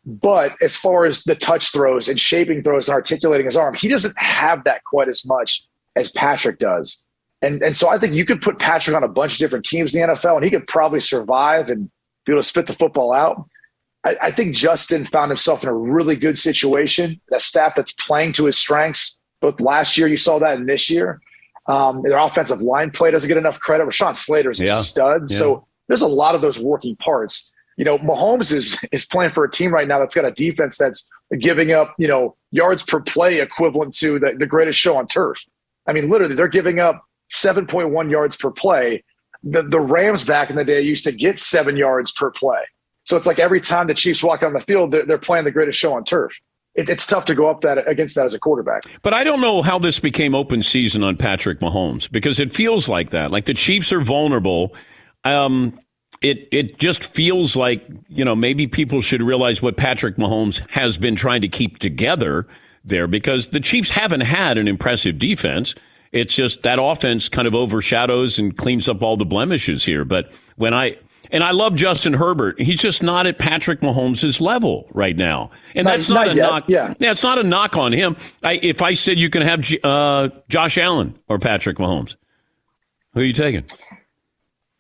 [0.05, 3.87] But as far as the touch throws and shaping throws and articulating his arm, he
[3.87, 5.62] doesn't have that quite as much
[5.95, 7.05] as Patrick does.
[7.42, 9.94] And, and so I think you could put Patrick on a bunch of different teams
[9.94, 11.90] in the NFL and he could probably survive and
[12.26, 13.44] be able to spit the football out.
[14.05, 17.20] I, I think Justin found himself in a really good situation.
[17.33, 19.20] A staff that's playing to his strengths.
[19.40, 21.20] Both last year, you saw that, and this year.
[21.66, 23.87] Um, their offensive line play doesn't get enough credit.
[23.87, 24.81] Rashawn Slater is a Yeah.
[24.81, 25.22] stud.
[25.29, 25.37] Yeah.
[25.37, 27.53] So there's a lot of those working parts.
[27.76, 30.76] You know, Mahomes is is playing for a team right now that's got a defense
[30.76, 35.07] that's giving up, you know, yards per play equivalent to the, the greatest show on
[35.07, 35.46] turf.
[35.87, 39.03] I mean, literally, they're giving up 7.1 yards per play.
[39.43, 42.61] The, the Rams back in the day used to get seven yards per play.
[43.05, 45.51] So it's like every time the Chiefs walk on the field, they're, they're playing the
[45.51, 46.38] greatest show on turf.
[46.75, 48.85] It, it's tough to go up that against that as a quarterback.
[49.03, 52.88] But I don't know how this became open season on Patrick Mahomes because it feels
[52.88, 53.31] like that.
[53.31, 54.75] Like the Chiefs are vulnerable.
[55.25, 55.79] Um,
[56.23, 60.99] it it just feels like you know maybe people should realize what Patrick Mahomes has
[60.99, 62.47] been trying to keep together
[62.85, 65.75] there because the Chiefs haven't had an impressive defense.
[66.12, 70.05] It's just that offense kind of overshadows and cleans up all the blemishes here.
[70.05, 70.96] But when I
[71.33, 75.85] and I love Justin Herbert, he's just not at Patrick Mahomes' level right now, and
[75.85, 76.64] Not- that's not, not a yet, knock.
[76.68, 76.94] yeah.
[76.99, 78.16] Yeah, it's not a knock on him.
[78.42, 82.16] I, if I said you can have uh, Josh Allen or Patrick Mahomes,
[83.14, 83.64] who are you taking?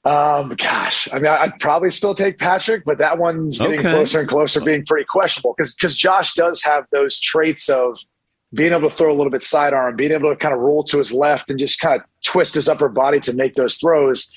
[0.04, 3.90] Um, gosh, I mean, I'd probably still take Patrick, but that one's getting Okay.
[3.90, 8.00] closer and closer, being pretty questionable because because Josh does have those traits of
[8.52, 10.98] being able to throw a little bit sidearm, being able to kind of roll to
[10.98, 14.32] his left and just kind of twist his upper body to make those throws.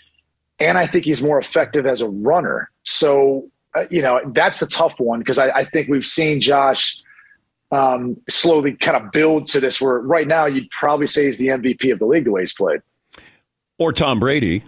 [0.60, 2.69] And I think he's more effective as a runner.
[2.84, 6.95] So, uh, you know, that's a tough one because I, I think we've seen Josh
[7.71, 11.47] um, slowly kind of build to this where right now you'd probably say he's the
[11.47, 12.82] MVP of the league the way he's played.
[13.80, 14.63] Or Tom Brady?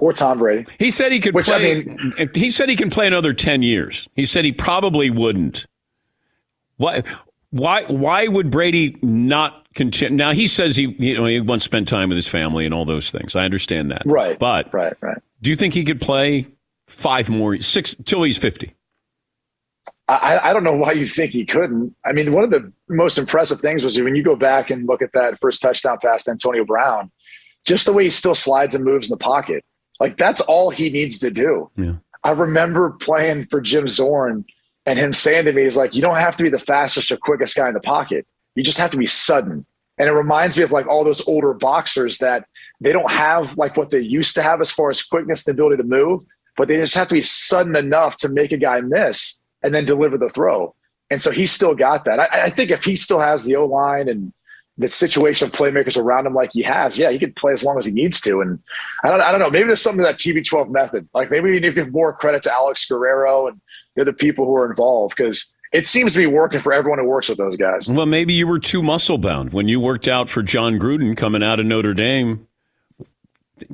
[0.00, 0.70] Or Tom Brady.
[0.78, 2.28] He said he could Which, I play.
[2.34, 4.08] he said he can play another ten years.
[4.14, 5.66] He said he probably wouldn't.
[6.76, 7.02] Why?
[7.52, 7.84] Why?
[7.84, 10.16] Why would Brady not continue?
[10.16, 12.74] Now he says he you know he wants to spend time with his family and
[12.74, 13.36] all those things.
[13.36, 14.02] I understand that.
[14.04, 14.38] Right.
[14.38, 14.96] But right.
[15.00, 15.18] Right.
[15.42, 16.48] do you think he could play
[16.88, 18.74] five more, six till he's fifty?
[20.08, 21.94] I, I don't know why you think he couldn't.
[22.04, 25.00] I mean, one of the most impressive things was when you go back and look
[25.00, 27.10] at that first touchdown pass to Antonio Brown,
[27.64, 29.64] just the way he still slides and moves in the pocket.
[30.00, 31.70] Like that's all he needs to do.
[31.76, 31.94] Yeah.
[32.24, 34.44] I remember playing for Jim Zorn
[34.86, 37.16] and him saying to me, he's like, you don't have to be the fastest or
[37.16, 38.26] quickest guy in the pocket.
[38.54, 39.64] You just have to be sudden.
[39.98, 42.46] And it reminds me of like all those older boxers that
[42.80, 45.76] they don't have like what they used to have as far as quickness and ability
[45.76, 46.22] to move,
[46.56, 49.84] but they just have to be sudden enough to make a guy miss and then
[49.84, 50.74] deliver the throw.
[51.10, 52.18] And so he's still got that.
[52.18, 54.32] I, I think if he still has the O line and
[54.78, 57.78] the situation of playmakers around him like he has, yeah, he could play as long
[57.78, 58.40] as he needs to.
[58.40, 58.58] And
[59.04, 61.08] I don't, I don't know, maybe there's something to that TB12 method.
[61.12, 63.60] Like maybe we need to give more credit to Alex Guerrero and
[63.96, 67.28] the people who are involved because it seems to be working for everyone who works
[67.28, 67.90] with those guys.
[67.90, 71.42] Well, maybe you were too muscle bound when you worked out for Jon Gruden coming
[71.42, 72.46] out of Notre Dame.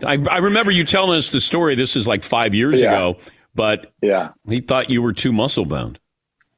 [0.05, 1.75] I, I remember you telling us the story.
[1.75, 2.93] This is like five years Yeah.
[2.93, 3.17] ago,
[3.55, 4.31] but Yeah.
[4.49, 5.99] he thought you were too muscle bound.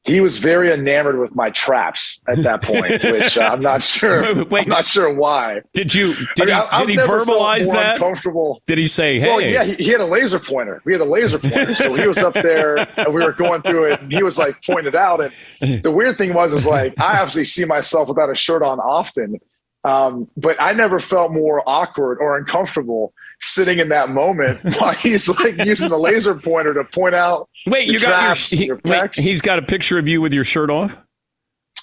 [0.04, 4.44] He was very enamored with my traps at that point, which uh, I'm not sure.
[4.46, 4.62] Wait.
[4.62, 5.60] I'm not sure why.
[5.74, 6.14] Did you?
[6.36, 6.52] Did I mean, he?
[6.52, 7.96] I- I've did he verbalize that?
[7.96, 8.62] Uncomfortable.
[8.66, 9.28] Did he say, "Hey"?
[9.28, 10.80] Well, yeah, he, he had a laser pointer.
[10.86, 13.92] We had a laser pointer, so he was up there, and we were going through
[13.92, 15.20] it, and he was like pointed out.
[15.60, 18.80] And the weird thing was, is like I obviously see myself without a shirt on
[18.80, 19.38] often,
[19.84, 25.28] um, but I never felt more awkward or uncomfortable sitting in that moment while he's
[25.28, 27.48] like using the laser pointer to point out.
[27.66, 30.44] Wait, you got your, he, your wait, he's got a picture of you with your
[30.44, 31.02] shirt off.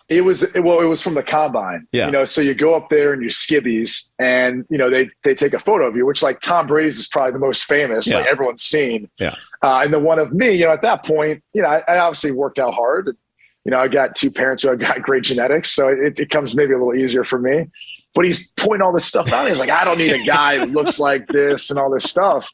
[0.10, 1.86] It was well, it was from the combine.
[1.92, 2.06] Yeah.
[2.06, 5.36] You know, so you go up there in your skivvies and you know, they they
[5.36, 8.18] take a photo of you, which like Tom Brady's is probably the most famous, Yeah.
[8.18, 9.10] like everyone's seen.
[9.20, 9.36] Yeah.
[9.62, 11.98] Uh, and the one of me, you know, at that point, you know, I, I
[12.00, 13.18] obviously worked out hard.
[13.66, 16.56] You know, I got two parents who have got great genetics, so it, it comes
[16.56, 17.66] maybe a little easier for me.
[18.14, 19.48] But he's pointing all this stuff out.
[19.48, 22.52] He's like, I don't need a guy who looks like this and all this stuff.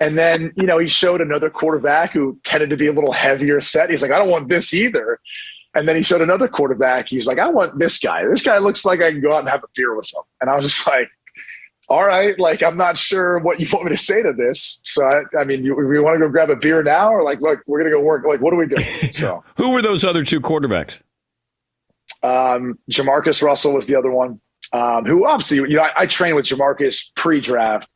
[0.00, 3.60] And then, you know, he showed another quarterback who tended to be a little heavier
[3.60, 3.90] set.
[3.90, 5.20] He's like, I don't want this either.
[5.74, 7.08] And then he showed another quarterback.
[7.08, 8.26] He's like, I want this guy.
[8.26, 10.22] This guy looks like I can go out and have a beer with him.
[10.40, 11.08] And I was just like,
[11.88, 14.80] all right, like, I'm not sure what you want me to say to this.
[14.84, 17.40] So, I, I mean, you, we want to go grab a beer now or like,
[17.40, 18.24] look, we're going to go work.
[18.26, 18.86] Like, what are we doing?
[19.10, 21.00] So, Who were those other two quarterbacks?
[22.22, 24.40] um, JaMarcus Russell was the other one.
[24.72, 27.88] Um, who obviously, you know, I, I trained with JaMarcus pre-draft,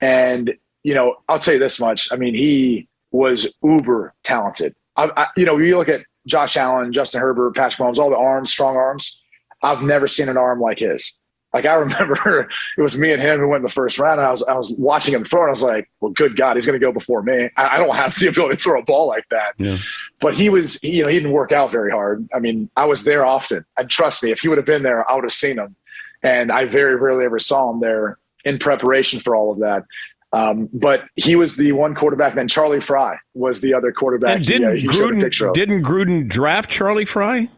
[0.00, 2.08] and you know, I'll tell you this much.
[2.12, 4.74] I mean, he was uber talented.
[4.96, 8.16] I, I, you know, you look at Josh Allen, Justin Herbert, Patrick Mahomes, all the
[8.16, 9.22] arms, strong arms.
[9.62, 11.18] I've never seen an arm like his.
[11.52, 14.20] Like I remember it was me and him who went in the first round.
[14.20, 16.56] And I was I was watching him throw, and I was like, "Well, good God,
[16.56, 17.50] he's going to go before me.
[17.56, 19.78] I, I, don't have the ability to throw a ball like that." Yeah.
[20.20, 22.28] But he was, he, you know, he didn't work out very hard.
[22.34, 25.08] I mean, I was there often, and trust me, if he would have been there,
[25.08, 25.76] I would have seen him.
[26.22, 29.84] And I very rarely ever saw him there in preparation for all of that.
[30.32, 32.34] Um, but he was the one quarterback.
[32.34, 34.38] Then Charlie Frye was the other quarterback.
[34.38, 37.48] And didn't, he, uh, Gruden, didn't Gruden draft Charlie Frye?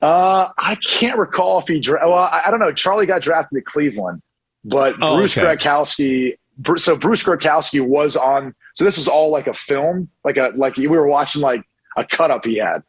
[0.00, 1.78] Uh, I can't recall if he.
[1.78, 2.72] Dra- well, I, I, don't know.
[2.72, 4.20] Charlie got drafted to Cleveland,
[4.64, 5.46] but oh, Bruce okay.
[5.46, 6.36] Gradkowski.
[6.76, 8.52] So Bruce Gradkowski was on.
[8.74, 11.62] So this was all like a film, like a like we were watching like
[11.96, 12.82] a cut up he had,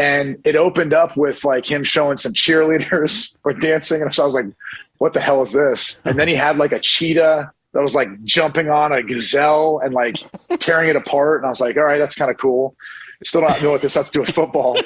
[0.00, 4.24] and it opened up with like him showing some cheerleaders or dancing, and so I
[4.24, 4.46] was like,
[4.98, 8.08] "What the hell is this?" And then he had like a cheetah that was like
[8.24, 10.16] jumping on a gazelle and like
[10.58, 12.74] tearing it apart, and I was like, "All right, that's kind of cool."
[13.22, 14.80] Still not know what this has to do with football.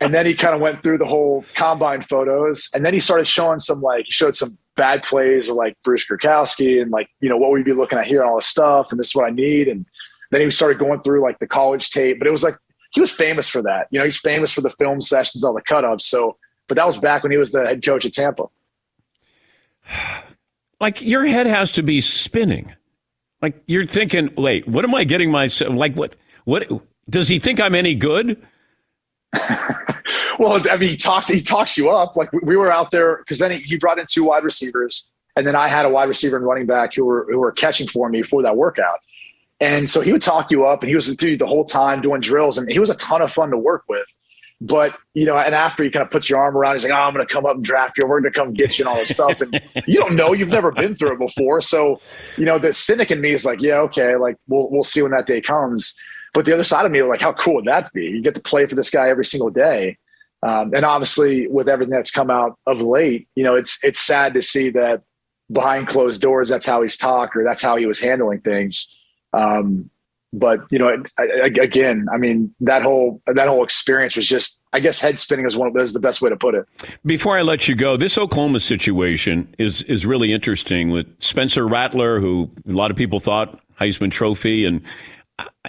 [0.00, 3.26] and then he kind of went through the whole combine photos, and then he started
[3.26, 7.28] showing some like he showed some bad plays of like Bruce Gradkowski and like you
[7.28, 9.26] know what we'd be looking at here and all this stuff, and this is what
[9.26, 9.66] I need.
[9.66, 9.84] And
[10.30, 12.56] then he started going through like the college tape, but it was like
[12.94, 13.88] he was famous for that.
[13.90, 16.06] You know, he's famous for the film sessions, all the cut ups.
[16.06, 16.36] So,
[16.68, 18.44] but that was back when he was the head coach at Tampa.
[20.80, 22.74] Like your head has to be spinning.
[23.40, 25.72] Like you're thinking, wait, what am I getting myself?
[25.72, 26.16] Like what?
[26.44, 26.68] What
[27.08, 28.36] does he think I'm any good?
[30.38, 32.16] well, I mean, he talks he talks you up.
[32.16, 35.46] Like we were out there because then he, he, brought in two wide receivers, and
[35.46, 38.08] then I had a wide receiver and running back who were who were catching for
[38.10, 38.98] me for that workout.
[39.60, 42.02] And so he would talk you up, and he was with you the whole time
[42.02, 44.06] doing drills, and he was a ton of fun to work with.
[44.60, 46.96] But you know, and after he kind of puts your arm around, he's like, "Oh,
[46.96, 48.06] I'm going to come up and draft you.
[48.06, 50.48] We're going to come get you and all this stuff." And you don't know, you've
[50.48, 52.00] never been through it before, so
[52.36, 55.12] you know, the cynic in me is like, "Yeah, okay, like we'll we'll see when
[55.12, 55.96] that day comes."
[56.32, 58.06] But the other side of me, like, how cool would that be?
[58.06, 59.98] You get to play for this guy every single day.
[60.42, 64.34] Um, and obviously, with everything that's come out of late, you know, it's it's sad
[64.34, 65.02] to see that
[65.50, 68.93] behind closed doors, that's how he's talked or that's how he was handling things.
[69.36, 69.90] Um,
[70.32, 74.64] but you know, I, I, again, I mean, that whole that whole experience was just,
[74.72, 76.66] I guess, head spinning is one of those the best way to put it.
[77.06, 82.20] Before I let you go, this Oklahoma situation is is really interesting with Spencer Rattler,
[82.20, 84.82] who a lot of people thought Heisman Trophy, and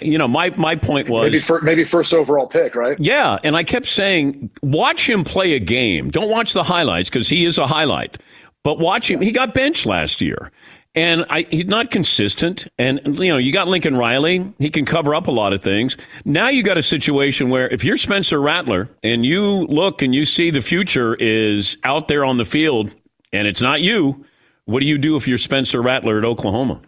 [0.02, 2.98] you know, my my point was maybe for, maybe first overall pick, right?
[2.98, 6.10] Yeah, and I kept saying, watch him play a game.
[6.10, 8.18] Don't watch the highlights because he is a highlight,
[8.62, 9.20] but watch him.
[9.20, 10.50] He got benched last year,
[10.96, 12.66] and I, he's not consistent.
[12.78, 15.96] And you know, you got Lincoln Riley; he can cover up a lot of things.
[16.24, 20.24] Now you got a situation where if you're Spencer Rattler and you look and you
[20.24, 22.92] see the future is out there on the field,
[23.32, 24.24] and it's not you,
[24.64, 26.80] what do you do if you're Spencer Rattler at Oklahoma?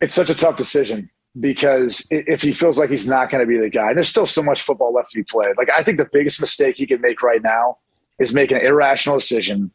[0.00, 3.58] It's such a tough decision because if he feels like he's not going to be
[3.58, 5.56] the guy, and there's still so much football left to be played.
[5.58, 7.76] Like I think the biggest mistake he can make right now
[8.18, 9.70] is making an irrational decision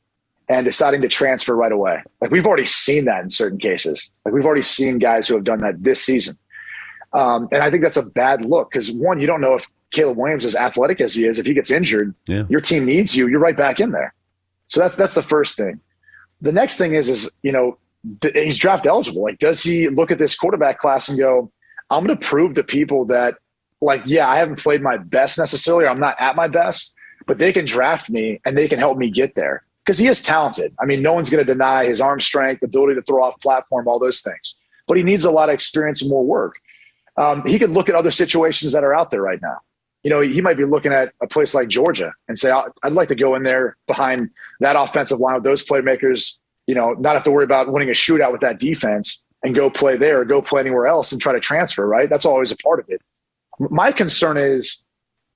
[0.52, 2.04] and deciding to transfer right away.
[2.20, 4.12] Like we've already seen that in certain cases.
[4.26, 6.38] Like we've already seen guys who have done that this season.
[7.14, 10.18] Um, and I think that's a bad look because one, you don't know if Caleb
[10.18, 12.44] Williams, is athletic as he is, if he gets injured, yeah.
[12.50, 13.28] your team needs you.
[13.28, 14.14] You're right back in there.
[14.68, 15.80] So that's that's the first thing.
[16.42, 17.78] The next thing is is you know
[18.34, 19.24] he's draft eligible.
[19.24, 21.50] Like, does he look at this quarterback class and go,
[21.90, 23.36] I'm going to prove to people that,
[23.80, 27.38] like, yeah, I haven't played my best necessarily, or I'm not at my best, but
[27.38, 30.74] they can draft me and they can help me get there because he is talented.
[30.80, 33.88] I mean, no one's going to deny his arm strength, ability to throw off platform,
[33.88, 34.56] all those things,
[34.88, 36.56] but he needs a lot of experience and more work.
[37.18, 39.58] Um, he could look at other situations that are out there right now.
[40.04, 43.10] You know, he might be looking at a place like Georgia and say, I'd like
[43.10, 47.24] to go in there behind that offensive line with those playmakers you know, not have
[47.24, 50.42] to worry about winning a shootout with that defense and go play there or go
[50.42, 52.10] play anywhere else and try to transfer, right?
[52.10, 53.02] That's always a part of it.
[53.60, 54.86] My concern is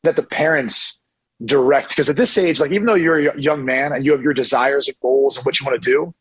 [0.03, 0.99] that the parents
[1.43, 4.21] direct, because at this age, like even though you're a young man and you have
[4.21, 6.13] your desires and goals and what you want to do,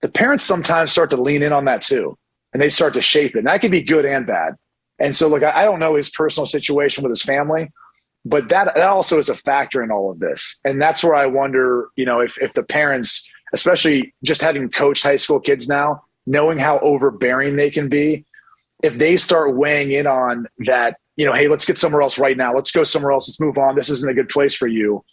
[0.00, 2.16] the parents sometimes start to lean in on that too.
[2.52, 3.40] And they start to shape it.
[3.40, 4.54] And that can be good and bad.
[4.98, 7.70] And so, look, I don't know his personal situation with his family,
[8.24, 10.56] but that, that also is a factor in all of this.
[10.64, 15.04] And that's where I wonder, you know, if, if the parents especially just having coached
[15.04, 18.24] high school kids now, knowing how overbearing they can be,
[18.82, 22.36] if they start weighing in on that, you know, hey, let's get somewhere else right
[22.36, 22.54] now.
[22.54, 23.28] Let's go somewhere else.
[23.28, 23.76] Let's move on.
[23.76, 25.04] This isn't a good place for you.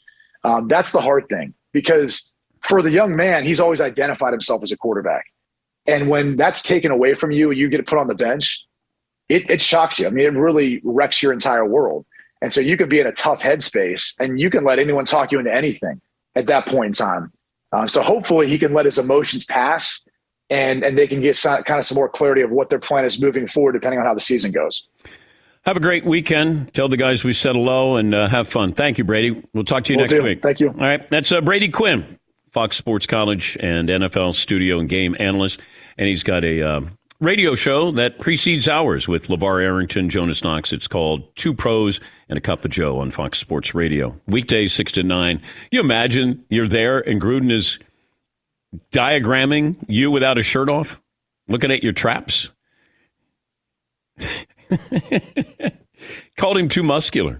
[0.43, 2.31] Um, that's the hard thing because
[2.61, 5.25] for the young man, he's always identified himself as a quarterback.
[5.85, 8.65] And when that's taken away from you, and you get put on the bench,
[9.29, 10.07] it, it shocks you.
[10.07, 12.05] I mean, it really wrecks your entire world.
[12.41, 15.31] And so you could be in a tough headspace and you can let anyone talk
[15.31, 16.01] you into anything
[16.35, 17.31] at that point in time
[17.71, 20.03] Um, so hopefully he can let his emotions pass
[20.49, 23.05] and and they can get some, kind of some more clarity of what their plan
[23.05, 24.89] is moving forward, depending on how the season goes.
[25.63, 26.73] Have a great weekend.
[26.73, 28.73] Tell the guys we said hello and uh, have fun.
[28.73, 29.43] Thank you, Brady.
[29.53, 30.23] We'll talk to you Will next do.
[30.23, 30.41] week.
[30.41, 30.69] Thank you.
[30.69, 31.07] All right.
[31.11, 32.17] That's uh, Brady Quinn,
[32.49, 35.59] Fox Sports College and NFL studio and game analyst.
[35.99, 36.81] And he's got a uh,
[37.19, 40.73] radio show that precedes ours with LaVar Arrington, Jonas Knox.
[40.73, 44.19] It's called Two Pros and a Cup of Joe on Fox Sports Radio.
[44.25, 45.39] Weekdays, 6 to 9.
[45.69, 47.77] You imagine you're there and Gruden is
[48.91, 50.99] diagramming you without a shirt off,
[51.47, 52.49] looking at your traps.
[56.41, 57.39] Called him too muscular.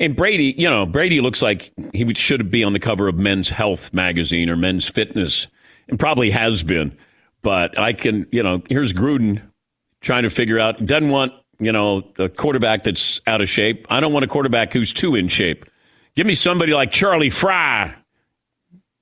[0.00, 3.50] And Brady, you know, Brady looks like he should be on the cover of Men's
[3.50, 5.46] Health magazine or Men's Fitness,
[5.88, 6.96] and probably has been.
[7.42, 9.42] But I can, you know, here's Gruden
[10.00, 13.86] trying to figure out, doesn't want, you know, a quarterback that's out of shape.
[13.90, 15.66] I don't want a quarterback who's too in shape.
[16.16, 17.94] Give me somebody like Charlie Frye,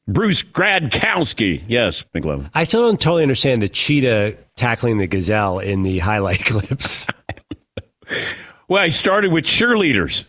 [0.09, 1.63] Bruce Gradkowski.
[1.69, 2.51] Yes, McLevin.
[2.55, 7.07] I still don't totally understand the cheetah tackling the gazelle in the highlight clips.
[8.69, 10.25] Well, I started with cheerleaders.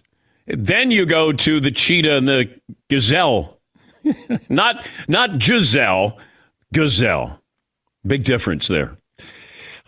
[0.46, 2.50] Then you go to the cheetah and the
[2.90, 3.58] gazelle.
[4.50, 6.18] not not Giselle,
[6.74, 7.42] gazelle.
[8.06, 8.98] Big difference there.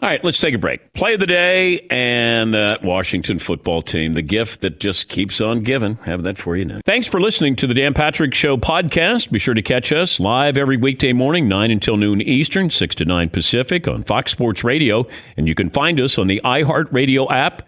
[0.01, 0.93] All right, let's take a break.
[0.93, 5.61] Play of the day and that Washington football team, the gift that just keeps on
[5.61, 5.95] giving.
[5.97, 6.79] Have that for you now.
[6.85, 9.29] Thanks for listening to the Dan Patrick Show podcast.
[9.29, 13.03] Be sure to catch us live every weekday morning, 9 until noon Eastern, 6 to
[13.03, 15.05] 9 Pacific on Fox Sports Radio.
[15.35, 17.67] And you can find us on the iHeartRadio app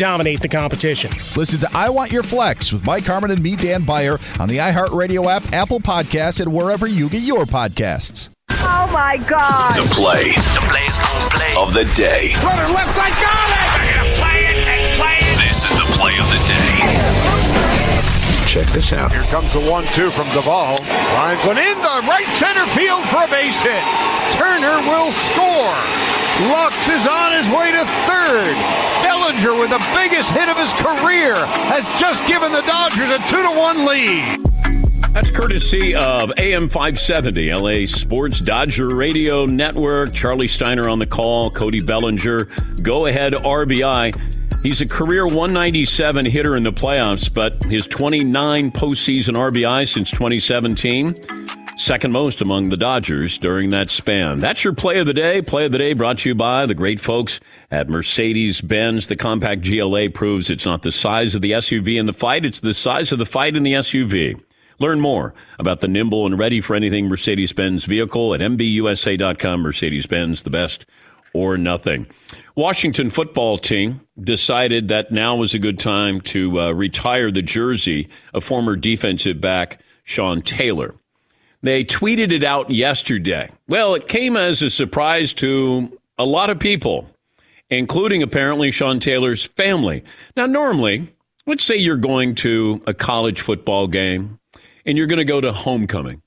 [0.01, 1.11] dominate the competition.
[1.35, 4.57] Listen to I Want Your Flex with Mike Harmon and me, Dan Beyer, on the
[4.57, 8.29] iHeartRadio app, Apple Podcasts, and wherever you get your podcasts.
[8.49, 9.77] Oh my God.
[9.77, 10.97] The play, the plays
[11.29, 12.33] play of the day.
[12.41, 14.17] Runner left side, got it!
[14.17, 15.37] Play it and play it!
[15.45, 16.81] This is the play of the day.
[18.49, 19.13] Check this out.
[19.13, 20.81] Here comes the one-two from Doval.
[21.13, 23.85] Lines one into right center field for a base hit.
[24.33, 25.77] Turner will score.
[26.49, 28.90] Lux is on his way to third.
[29.21, 33.43] Bellinger with the biggest hit of his career has just given the Dodgers a two
[33.43, 34.43] to one lead.
[35.13, 40.11] That's courtesy of AM 570, LA Sports Dodger Radio Network.
[40.11, 42.45] Charlie Steiner on the call, Cody Bellinger,
[42.81, 44.19] go ahead RBI.
[44.63, 51.11] He's a career 197 hitter in the playoffs, but his 29 postseason RBI since 2017,
[51.81, 54.39] second most among the Dodgers during that span.
[54.39, 55.41] That's your play of the day.
[55.41, 57.39] Play of the day brought to you by the great folks
[57.71, 59.07] at Mercedes Benz.
[59.07, 62.59] The compact GLA proves it's not the size of the SUV in the fight, it's
[62.59, 64.39] the size of the fight in the SUV.
[64.77, 69.61] Learn more about the nimble and ready for anything Mercedes Benz vehicle at MBUSA.com.
[69.61, 70.85] Mercedes Benz, the best
[71.33, 72.05] or nothing.
[72.55, 78.07] Washington football team decided that now was a good time to uh, retire the jersey
[78.33, 80.93] of former defensive back Sean Taylor.
[81.63, 83.49] They tweeted it out yesterday.
[83.67, 87.07] Well, it came as a surprise to a lot of people,
[87.69, 90.03] including apparently Sean Taylor's family.
[90.35, 91.13] Now, normally,
[91.45, 94.39] let's say you're going to a college football game
[94.85, 96.21] and you're going to go to homecoming.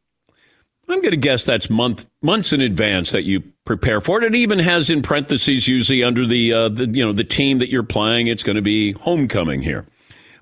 [0.88, 4.24] I'm going to guess that's month months in advance that you prepare for it.
[4.24, 7.70] It even has in parentheses usually under the, uh, the you know the team that
[7.70, 8.26] you're playing.
[8.26, 9.86] It's going to be homecoming here,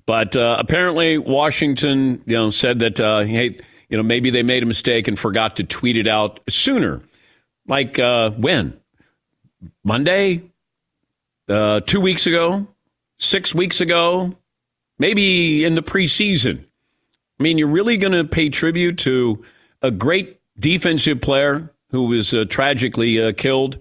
[0.05, 3.57] but uh, apparently Washington you know said that uh, hey
[3.93, 7.03] you know maybe they made a mistake and forgot to tweet it out sooner.
[7.69, 8.81] Like uh, when
[9.85, 10.43] Monday,
[11.47, 12.67] uh, two weeks ago,
[13.19, 14.35] six weeks ago,
[14.99, 16.65] maybe in the preseason.
[17.39, 19.45] I mean, you're really going to pay tribute to
[19.83, 23.79] a great defensive player who was uh, tragically uh, killed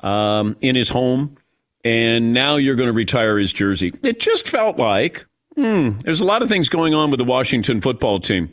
[0.00, 1.36] um, in his home,
[1.84, 3.92] and now you're going to retire his jersey.
[4.02, 7.82] It just felt like hmm, there's a lot of things going on with the Washington
[7.82, 8.50] football team.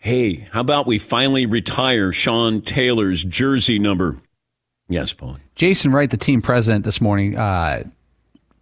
[0.00, 4.16] Hey, how about we finally retire Sean Taylor's jersey number?
[4.88, 5.38] Yes, Paul.
[5.54, 7.82] Jason Wright, the team president, this morning uh,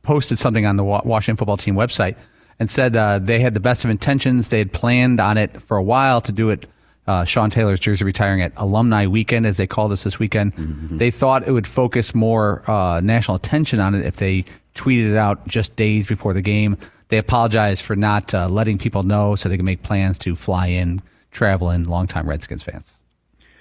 [0.03, 2.16] posted something on the Washington football team website
[2.59, 4.49] and said uh, they had the best of intentions.
[4.49, 6.66] They had planned on it for a while to do it.
[7.07, 10.55] Uh, Sean Taylor's jersey retiring at Alumni Weekend, as they called us this weekend.
[10.91, 15.16] They thought it would focus more uh, national attention on it if they tweeted it
[15.16, 16.76] out just days before the game.
[17.09, 20.66] They apologized for not uh, letting people know so they can make plans to fly
[20.66, 21.01] in,
[21.37, 22.93] travel in, longtime Redskins fans.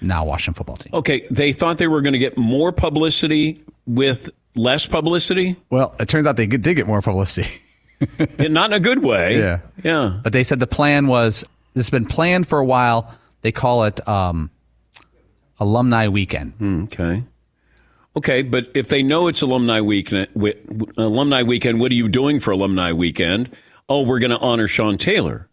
[0.02, 0.92] Now Washington football team.
[0.94, 5.56] Okay, they thought they were going to get more publicity with less publicity.
[5.70, 7.50] Well, it turns out they did get more publicity.
[8.20, 9.40] Yeah, Not in a good way.
[9.40, 9.62] Yeah.
[9.82, 10.20] Yeah.
[10.22, 11.46] But they said the plan was
[11.76, 13.10] this has been planned for a while.
[13.42, 14.52] They call it um,
[15.62, 16.52] alumni weekend.
[16.58, 17.24] Hmm, Okay.
[18.18, 20.28] Okay, but if they know it's alumni weekend,
[20.98, 23.50] alumni weekend, what are you doing for alumni weekend?
[23.90, 25.50] Oh, we're going to honor Sean Taylor.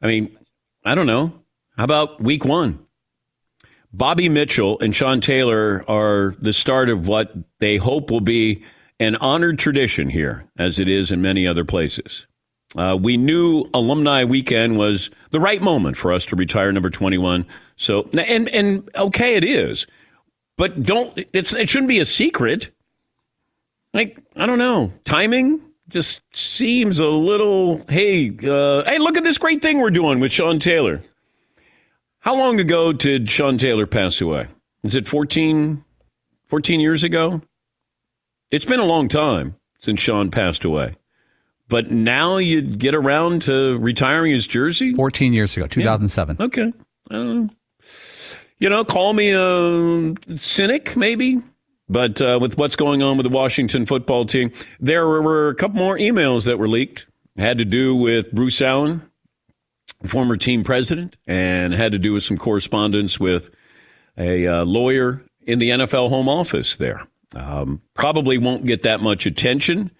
[0.00, 0.36] I mean,
[0.84, 1.32] I don't know.
[1.76, 2.78] How about week one?
[3.92, 8.62] Bobby Mitchell and Sean Taylor are the start of what they hope will be
[8.98, 12.26] an honored tradition here, as it is in many other places.
[12.76, 17.44] Uh, we knew alumni weekend was the right moment for us to retire number 21.
[17.76, 19.86] So, and, and okay, it is.
[20.56, 22.70] But don't, it's, it shouldn't be a secret.
[23.92, 24.92] Like, I don't know.
[25.04, 30.20] Timing just seems a little, hey, uh, hey, look at this great thing we're doing
[30.20, 31.02] with Sean Taylor.
[32.20, 34.46] How long ago did Sean Taylor pass away?
[34.84, 35.84] Is it 14,
[36.46, 37.42] 14 years ago?
[38.50, 40.96] It's been a long time since Sean passed away.
[41.68, 44.94] But now you get around to retiring his jersey?
[44.94, 46.36] 14 years ago, 2007.
[46.38, 46.72] Okay.
[47.10, 47.48] I don't know.
[48.58, 51.42] You know, call me a cynic, maybe.
[51.92, 55.76] But uh, with what's going on with the Washington football team, there were a couple
[55.76, 57.06] more emails that were leaked.
[57.36, 59.02] Had to do with Bruce Allen,
[60.06, 63.50] former team president, and had to do with some correspondence with
[64.16, 67.06] a uh, lawyer in the NFL home office there.
[67.34, 69.90] Um, probably won't get that much attention.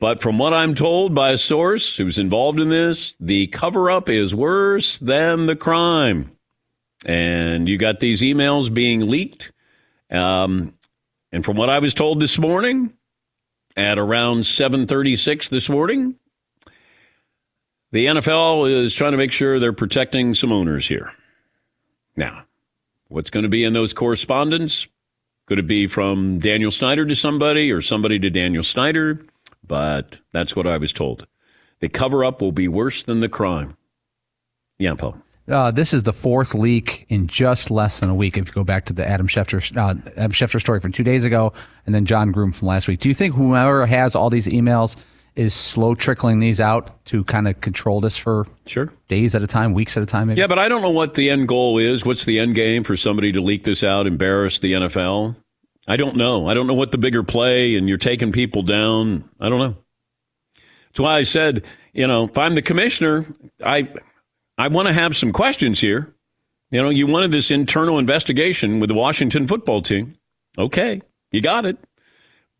[0.00, 4.10] But from what I'm told by a source who's involved in this, the cover up
[4.10, 6.32] is worse than the crime.
[7.06, 9.52] And you got these emails being leaked.
[10.10, 10.74] Um,
[11.32, 12.92] and from what I was told this morning,
[13.76, 16.16] at around 7:36 this morning,
[17.90, 21.12] the NFL is trying to make sure they're protecting some owners here.
[22.16, 22.44] Now,
[23.08, 24.86] what's going to be in those correspondence?
[25.46, 29.24] Could it be from Daniel Snyder to somebody or somebody to Daniel Snyder?
[29.66, 31.26] But that's what I was told.
[31.80, 33.76] The cover up will be worse than the crime.
[34.78, 35.16] Yeah, Paul.
[35.48, 38.36] Uh, this is the fourth leak in just less than a week.
[38.36, 41.24] If you go back to the Adam Schefter, uh, Adam Schefter story from two days
[41.24, 41.52] ago,
[41.84, 44.96] and then Jon Gruden from last week, do you think whoever has all these emails
[45.34, 49.46] is slow trickling these out to kind of control this for sure days at a
[49.46, 50.28] time, weeks at a time?
[50.28, 50.40] Maybe?
[50.40, 52.04] Yeah, but I don't know what the end goal is.
[52.04, 55.34] What's the end game for somebody to leak this out, embarrass the NFL?
[55.88, 56.46] I don't know.
[56.46, 59.28] I don't know what the bigger play, and you're taking people down.
[59.40, 59.76] I don't know.
[60.86, 63.26] That's why I said, you know, if I'm the commissioner,
[63.64, 63.88] I
[64.58, 66.14] I want to have some questions here.
[66.70, 70.14] You know, you wanted this internal investigation with the Washington football team.
[70.58, 71.00] Okay,
[71.30, 71.78] you got it.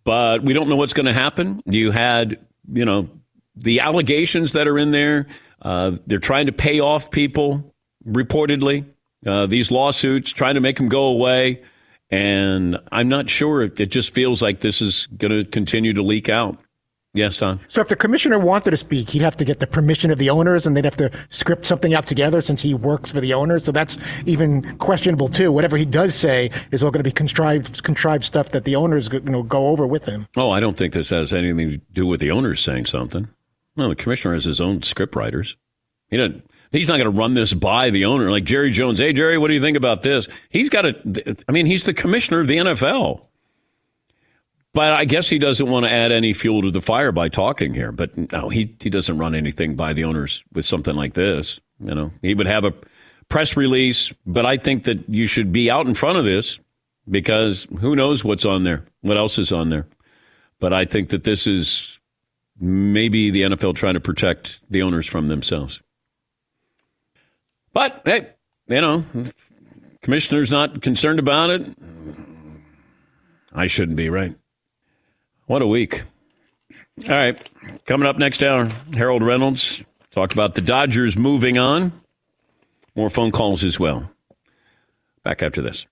[0.05, 1.62] But we don't know what's going to happen.
[1.64, 2.38] You had,
[2.72, 3.09] you know,
[3.55, 5.26] the allegations that are in there.
[5.61, 7.72] Uh, they're trying to pay off people,
[8.07, 8.84] reportedly,
[9.24, 11.62] uh, these lawsuits, trying to make them go away.
[12.11, 13.62] And I'm not sure.
[13.62, 16.59] It just feels like this is going to continue to leak out.
[17.15, 17.61] Yes, Don.
[17.69, 20.31] So if the commissioner wanted to speak, he'd have to get the permission of the
[20.31, 23.65] owners and they'd have to script something out together since he works for the owners.
[23.65, 25.53] So that's even questionable too.
[25.53, 29.13] Whatever he does say is all going to be contrived, contrived stuff that the owners
[29.13, 30.27] you know, go over with him.
[30.39, 33.29] Oh, I don't think this has anything to do with the owners saying something.
[33.77, 35.57] No, the commissioner has his own script writers.
[36.09, 36.49] He doesn't.
[36.71, 38.99] He's not going to run this by the owner like Jerry Jones.
[38.99, 40.29] Hey, Jerry, what do you think about this?
[40.49, 41.37] He's got to.
[41.47, 43.27] I mean, he's the commissioner of the NFL.
[44.75, 47.75] But I guess he doesn't want to add any fuel to the fire by talking
[47.75, 47.93] here.
[47.93, 51.61] But no, he, he doesn't run anything by the owners with something like this.
[51.79, 52.73] You know, he would have a
[53.29, 56.59] press release, but I think that you should be out in front of this
[57.11, 59.87] because who knows what's on there, what else is on there.
[60.59, 61.99] But I think that this is
[62.61, 65.83] maybe the NFL trying to protect the owners from themselves.
[67.73, 68.29] But hey,
[68.68, 69.05] you know,
[70.03, 71.66] commissioner's not concerned about it.
[73.53, 74.35] I shouldn't be, right?
[75.47, 76.03] What a week.
[77.09, 77.51] All right.
[77.86, 79.82] Coming up next hour, Harold Reynolds.
[80.11, 81.93] Talk about the Dodgers moving on.
[82.95, 84.11] More phone calls as well.
[85.24, 85.86] Back after this.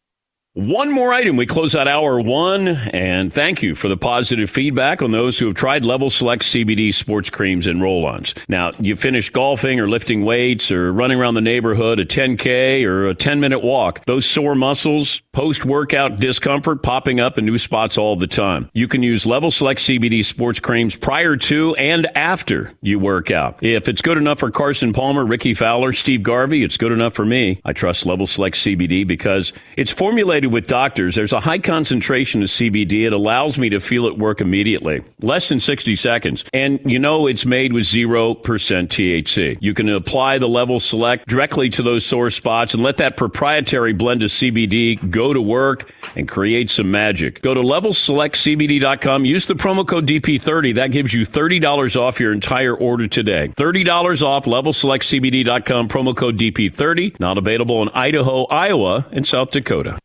[0.54, 1.36] One more item.
[1.36, 5.46] We close out hour one, and thank you for the positive feedback on those who
[5.46, 8.34] have tried Level Select CBD sports creams and roll ons.
[8.48, 13.06] Now, you finished golfing or lifting weights or running around the neighborhood, a 10K or
[13.06, 14.04] a 10 minute walk.
[14.06, 18.68] Those sore muscles, post workout discomfort popping up in new spots all the time.
[18.72, 23.62] You can use Level Select CBD sports creams prior to and after you work out.
[23.62, 27.24] If it's good enough for Carson Palmer, Rickie Fowler, Steve Garvey, it's good enough for
[27.24, 27.60] me.
[27.64, 32.48] I trust Level Select CBD because it's formulated with doctors, there's a high concentration of
[32.48, 33.06] CBD.
[33.06, 36.44] It allows me to feel it work immediately, less than 60 seconds.
[36.52, 39.58] And you know it's made with 0% THC.
[39.60, 43.92] You can apply the level select directly to those sore spots and let that proprietary
[43.92, 47.40] blend of CBD go to work and create some magic.
[47.42, 50.74] Go to levelselectcbd.com, use the promo code DP30.
[50.74, 53.48] That gives you $30 off your entire order today.
[53.56, 57.20] $30 off levelselectcbd.com, promo code DP30.
[57.20, 60.00] Not available in Idaho, Iowa, and South Dakota.